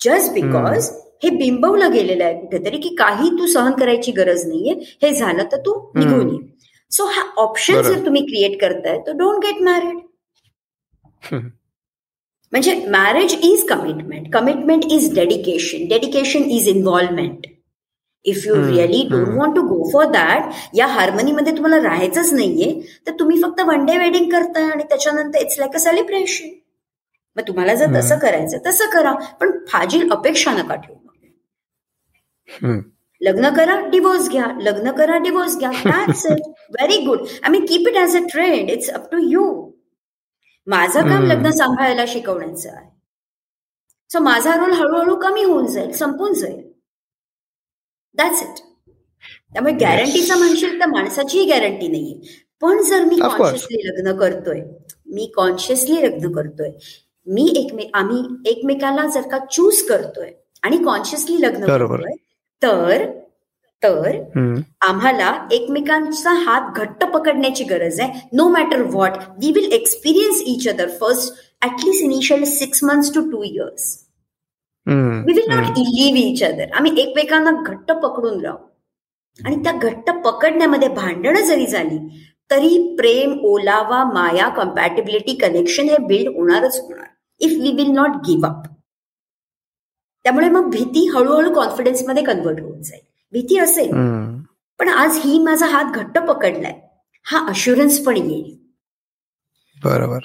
जस्ट 0.00 0.32
बिकॉज 0.32 0.90
हे 1.24 1.30
बिंबवलं 1.36 1.92
गेलेलं 1.92 2.24
आहे 2.24 2.34
कुठेतरी 2.40 2.78
की 2.80 2.94
काही 2.98 3.30
तू 3.38 3.46
सहन 3.46 3.72
करायची 3.78 4.12
गरज 4.12 4.46
नाहीये 4.48 4.74
हे 5.02 5.12
झालं 5.14 5.44
तर 5.52 5.60
तू 5.66 5.74
निघून 5.94 6.28
ये. 6.28 6.38
सो 6.90 7.04
हा 7.06 7.22
ऑप्शन 7.42 7.80
जर 7.82 8.04
तुम्ही 8.06 8.22
क्रिएट 8.26 8.60
करताय 8.60 8.98
तर 9.06 9.12
डोंट 9.16 9.44
गेट 9.44 9.62
मॅरिड 9.62 9.98
म्हणजे 12.52 12.74
marriage 12.90 13.34
is 13.42 13.66
commitment 13.68 14.32
commitment 14.34 14.84
is 14.92 15.14
dedication 15.14 15.86
dedication 15.88 16.50
is 16.50 16.68
involvement 16.68 17.46
if 18.24 18.46
you 18.46 18.54
really 18.56 19.02
don't 19.10 19.28
want 19.36 19.54
to 19.56 19.62
go 19.66 19.90
for 19.92 20.04
that 20.12 20.52
या 20.74 20.86
हार्मनीमध्ये 20.86 21.52
तुम्हाला 21.56 21.82
राहायचंच 21.82 22.32
नाहीये 22.32 22.70
तर 23.06 23.12
तुम्ही 23.18 23.42
फक्त 23.42 23.60
वन 23.66 23.84
डे 23.86 23.98
वेडिंग 23.98 24.30
करताय 24.32 24.70
आणि 24.70 24.84
त्याच्यानंतर 24.88 25.40
इट्स 25.40 25.58
लाईक 25.58 25.74
अ 25.74 25.78
सेलिब्रेशन 25.78 26.48
मग 27.36 27.46
तुम्हाला 27.48 27.74
जर 27.74 27.94
तसं 27.94 28.18
करायचं 28.18 28.58
तसं 28.66 28.90
करा 28.92 29.12
पण 29.40 29.50
फाजील 29.68 30.10
अपेक्षा 30.12 30.52
नका 30.52 30.74
ठेवू. 30.74 30.96
लग्न 33.20 33.48
करा 33.54 33.78
डिवोर्स 33.90 34.28
घ्या. 34.30 34.46
लग्न 34.60 34.90
करा 34.96 35.16
डिवोर्स 35.18 35.56
घ्या. 35.58 35.70
That's 35.84 36.24
it 36.26 36.40
very 36.70 36.96
good 37.04 37.20
I 37.42 37.50
mean 37.50 37.64
keep 37.66 37.88
it 37.88 37.96
as 37.96 38.16
a 38.16 38.20
trend 38.32 38.70
it's 38.70 38.90
up 38.90 39.10
to 39.12 39.18
you 39.30 39.44
माझं 40.66 41.08
काम 41.08 41.24
लग्न 41.26 41.50
सांभाळायला 41.50 42.04
शिकवण्याचं 42.08 42.70
आहे. 42.70 42.88
सो 44.10 44.20
माझा 44.20 44.54
रोल 44.56 44.72
हळूहळू 44.72 45.14
कमी 45.22 45.42
होऊन 45.44 45.66
जाईल 45.66 45.92
संपून 45.92 46.32
जाईल. 46.32 46.67
दॅट्स 48.18 48.42
इट 48.42 48.58
त्यामुळे 49.54 49.72
गॅरंटीचा 49.74 50.36
म्हणशील 50.36 50.80
तर 50.80 50.86
माणसाचीही 50.86 51.44
गॅरंटी 51.50 51.88
नाहीये. 51.88 52.20
पण 52.62 52.82
जर 52.82 53.04
मी 53.04 53.16
कॉन्शियसली 53.18 53.86
लग्न 53.86 54.16
करतोय 54.18 54.60
मी 55.14 55.26
कॉन्शियसली 55.36 56.02
लग्न 56.02 56.32
करतोय 56.32 56.70
मी 57.26 57.46
एकमे 57.56 57.88
आम्ही 57.94 58.22
एकमेकाला 58.50 59.06
जर 59.14 59.28
का 59.30 59.38
चूज 59.52 59.82
करतोय 59.82 60.30
आणि 60.62 60.76
कॉन्शियसली 60.84 61.40
लग्न 61.40 61.66
करतोय 61.66 62.14
तर 62.62 63.04
तर 63.82 64.08
आम्हाला 64.82 65.32
एकमेकांचा 65.52 66.32
हात 66.36 66.76
घट्ट 66.76 67.04
पकडण्याची 67.04 67.64
गरज 67.64 68.00
आहे. 68.00 68.20
No 68.32 68.48
matter 68.48 68.82
what 68.84 69.16
we 69.40 69.52
will 69.54 69.72
experience 69.72 70.40
each 70.46 70.68
other 70.68 70.88
first 71.00 71.34
at least 71.64 72.02
initial 72.04 72.44
six 72.44 72.84
months 72.84 73.14
to 73.14 73.20
two 73.30 73.42
years 73.42 73.84
we 74.88 75.32
will 75.32 75.48
not 75.48 75.78
leave 75.78 76.20
each 76.20 76.42
other 76.44 76.72
आम्ही 76.74 76.92
एकमेकांना 77.00 77.50
घट्ट 77.62 77.92
पकडून 77.92 78.40
राहू. 78.44 78.58
आणि 79.38 79.56
त्या 79.56 79.72
घट्ट 79.72 80.10
पकडण्यामध्ये 80.24 80.88
भांडणं 80.88 81.46
जरी 81.46 81.66
झाली 81.66 81.98
तरी 82.50 82.96
प्रेम 82.98 83.38
ओलावा 83.44 84.02
माया 84.04 84.48
कम्पॅटेबिलिटी 84.48 85.34
कनेक्शन 85.36 85.88
हे 85.88 85.96
बिल्ड 86.06 86.28
होणारच 86.36 86.78
होणार. 86.80 87.06
If 87.40 87.50
we 87.62 87.72
will 87.72 87.90
not 87.90 88.16
give 88.26 88.48
up 88.48 88.66
त्यामुळे 90.24 90.48
मग 90.50 90.70
भीती 90.70 91.06
हळूहळू 91.08 91.52
कॉन्फिडन्समध्ये 91.54 92.22
कन्वर्ट 92.24 92.60
होऊन 92.60 92.82
जाईल. 92.82 93.02
भीती 93.32 93.58
असेल 93.58 93.90
पण 94.80 94.88
आज 94.88 95.18
ही 95.18 95.38
माझा 95.38 95.66
हात 95.66 95.92
घट्ट 95.94 96.18
पकडलाय. 96.18 96.80
हा 97.26 97.46
अश्युरन्स 97.48 98.04
पण 98.04 98.16
येईल. 98.16 98.56
बरोबर. 99.76 100.18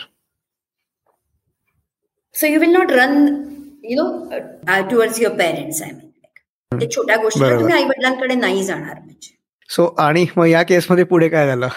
So 2.35 2.47
you 2.47 2.59
will 2.59 2.69
not 2.69 2.91
run 2.91 3.25
you 3.83 4.03
know 4.03 4.05
towards 4.89 5.21
your 5.21 5.35
parents 5.37 5.81
I 5.83 5.91
mean 5.91 6.79
ते 6.79 6.87
छोट्या 6.91 7.15
गोष्टी 7.21 7.49
तुम्ही 7.49 7.73
आई 7.73 7.83
वडिलांकडे 7.83 8.35
नाही 8.35 8.63
जाणार 8.63 8.99
म्हणजे. 8.99 9.35
सो 9.69 9.85
आणि 9.99 10.25
मग 10.37 10.47
या 10.47 10.61
केसमध्ये 10.63 11.03
पुढे 11.03 11.27
काय 11.29 11.47
झालं? 11.47 11.67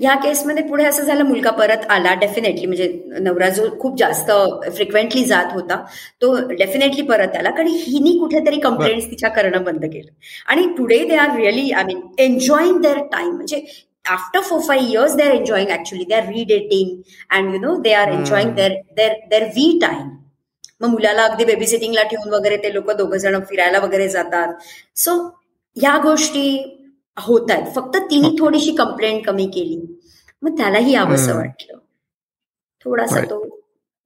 या 0.00 0.14
केसमध्ये 0.22 0.62
पुढे 0.68 0.84
असं 0.84 1.02
झालं 1.02 1.24
मुलगा 1.24 1.50
परत 1.50 1.84
आला 1.90 2.12
डेफिनेटली 2.20 2.66
म्हणजे 2.66 2.88
नवरा 3.20 3.48
जो 3.48 3.68
खूप 3.80 3.96
जास्त 3.98 4.30
फ्रिक्वेंटली 4.76 5.24
जात 5.24 5.52
होता 5.52 5.76
तो 6.22 6.34
डेफिनेटली 6.48 7.02
परत 7.06 7.36
आला 7.36 7.50
कारण 7.50 7.68
हिनी 7.68 8.16
कुठेतरी 8.18 8.60
कंप्लेंट्स 8.60 9.10
तिच्या 9.10 9.28
करणं 9.30 9.64
बंद 9.64 9.84
केलं. 9.84 10.10
आणि 10.46 10.66
today 10.76 10.98
they 11.08 11.16
are 11.16 11.36
really 11.36 11.70
I 11.70 11.84
mean 11.84 12.00
enjoying 12.18 12.80
their 12.82 12.98
time 13.12 13.34
म्हणजे 13.34 13.64
after 14.10 14.40
four 14.40 14.60
five 14.68 14.90
years 14.90 15.14
they 15.16 15.22
are 15.22 15.34
enjoying 15.34 15.70
actually 15.70 16.04
they 16.04 16.14
are 16.14 16.28
redating 16.28 16.96
and 17.30 17.54
you 17.54 17.60
know 17.60 17.74
they 17.82 17.92
are 17.94 18.12
enjoying 18.12 18.54
their 18.54 18.72
their 18.96 19.14
their 19.30 19.44
we 19.56 19.78
time 19.82 20.08
मग 20.80 20.88
मुलाला 20.88 21.22
अगदी 21.24 21.44
baby 21.44 21.66
सिटिंगला 21.66 22.02
ठेवून 22.02 22.32
वगैरे 22.34 22.56
ते 22.56 22.72
लोक 22.74 22.90
दोघं 22.90 23.16
जण 23.16 23.38
फिरायला 23.40 23.78
वगैरे 23.78 24.08
जातात. 24.08 24.54
सो 24.96 25.12
ह्या 25.76 25.96
गोष्टी 26.02 26.48
होत 27.16 27.50
आहेत. 27.50 27.74
फक्त 27.76 27.96
तिने 28.10 28.28
थोडीशी 28.38 28.74
कंप्लेंट 28.76 29.26
कमी 29.26 29.46
केली. 29.54 29.80
मग 30.42 30.56
त्यालाही 30.58 30.92
यावंसं 30.92 31.36
वाटलं. 31.36 31.78
थोडासा 32.84 33.20
तो 33.20 33.44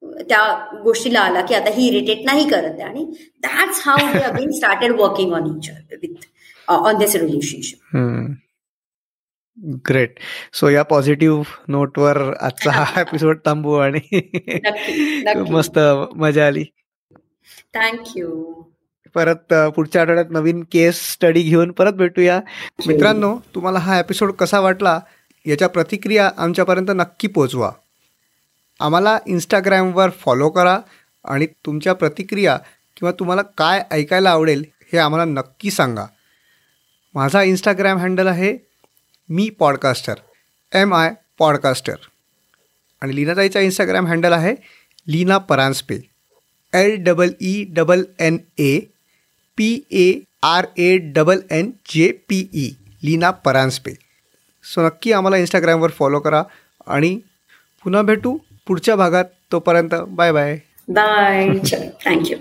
त्या 0.03 0.43
गोष्टीला 0.85 1.21
आला 1.21 1.41
की 1.47 1.55
आता 1.55 1.71
ही 1.71 1.87
इरिटेट 1.89 2.25
नाही 2.25 2.49
करत 2.49 2.81
आहे. 2.81 2.83
आणि 2.83 3.05
that's 3.43 3.81
how 3.87 4.51
started 4.51 4.93
working 5.01 5.33
on 5.33 5.47
each 5.57 5.71
with 6.03 6.27
on 6.69 6.99
this 6.99 7.17
relationship 7.17 7.97
great 9.87 10.19
so 10.55 10.69
या 10.69 10.83
पॉझिटिव्ह 10.83 11.45
नोटवर 11.69 12.19
आजचा 12.41 12.71
हा 12.71 13.01
एपिसोड 13.01 13.39
थांबू 13.45 13.75
आणि 13.75 14.21
मस्त 15.51 15.79
मजा 16.17 16.47
आली. 16.47 16.65
थँक्यू 17.75 18.53
परत 19.15 19.53
पुढच्या 19.77 20.03
आठवड्यात 20.03 20.31
नवीन 20.31 20.63
केस 20.73 21.01
स्टडी 21.13 21.43
घेऊन 21.43 21.73
परत 21.73 21.93
भेटूया. 21.93 22.41
मित्रांनो 22.87 23.35
तुम्हाला 23.55 23.79
हा 23.79 23.99
एपिसोड 23.99 24.33
कसा 24.33 24.61
वाटला? 24.61 24.99
याच्या 25.47 25.69
प्रतिक्रिया 25.69 26.31
आमच्यापर्यंत 26.39 26.91
नक्की 26.95 27.29
पोचवा 27.29 27.71
आम्हाला 28.81 29.19
इंस्टाग्रामवर 29.27 30.11
फॉलो 30.21 30.49
करा 30.51 30.79
आणि 31.25 31.47
तुमच्या 31.67 31.93
प्रतिक्रिया 31.95 32.57
किंवा 32.97 33.13
तुम्हाला 33.13 33.43
काय 33.59 33.83
ऐकायला 33.91 34.31
आवडेल 34.31 34.65
हे 34.93 34.99
आम्हाला 34.99 35.25
नक्की 35.25 35.71
सांगा. 35.71 36.07
माझा 37.15 37.43
इंस्टाग्राम 37.43 37.99
हँडल 37.99 38.27
आहे 38.27 38.57
मी 39.31 39.49
पॉडकास्टर 39.59 40.15
एम 40.73 40.95
आय 40.95 41.11
पॉडकास्टर. 41.39 41.95
आणि 43.03 43.15
लीनाताईचा 43.17 43.61
इंस्टाग्राम 43.61 44.07
हँडल 44.07 44.33
आहे 44.33 44.55
Leena 45.09 45.37
Paranjape. 45.39 45.99
L 46.73 46.97
double 47.05 47.31
E 47.41 47.65
double 47.75 48.03
N 48.21 48.39
A 48.59 48.79
P 49.59 49.69
A 49.91 50.13
R 50.43 50.67
A 50.79 50.97
double 51.15 51.41
N 51.51 51.71
J 51.91 52.11
P 52.29 52.39
E 52.55 52.69
Leena 53.03 53.31
Paranjape. 53.45 53.95
So 54.65 54.87
नक्की 54.87 55.13
आम्हाला 55.13 55.37
इंस्टाग्रामवर 55.37 55.91
फॉलो 55.99 56.21
करा 56.21 56.43
आणि 56.87 57.19
पुन्हा 57.85 58.03
भेटू 58.03 58.37
पुढच्या 58.67 58.97
भागात 58.97 59.25
तोपर्यंत 59.53 59.95
बाय 60.09 60.33
बाय 60.33 60.59
बाय 60.89 61.49
थँक्यू 62.05 62.37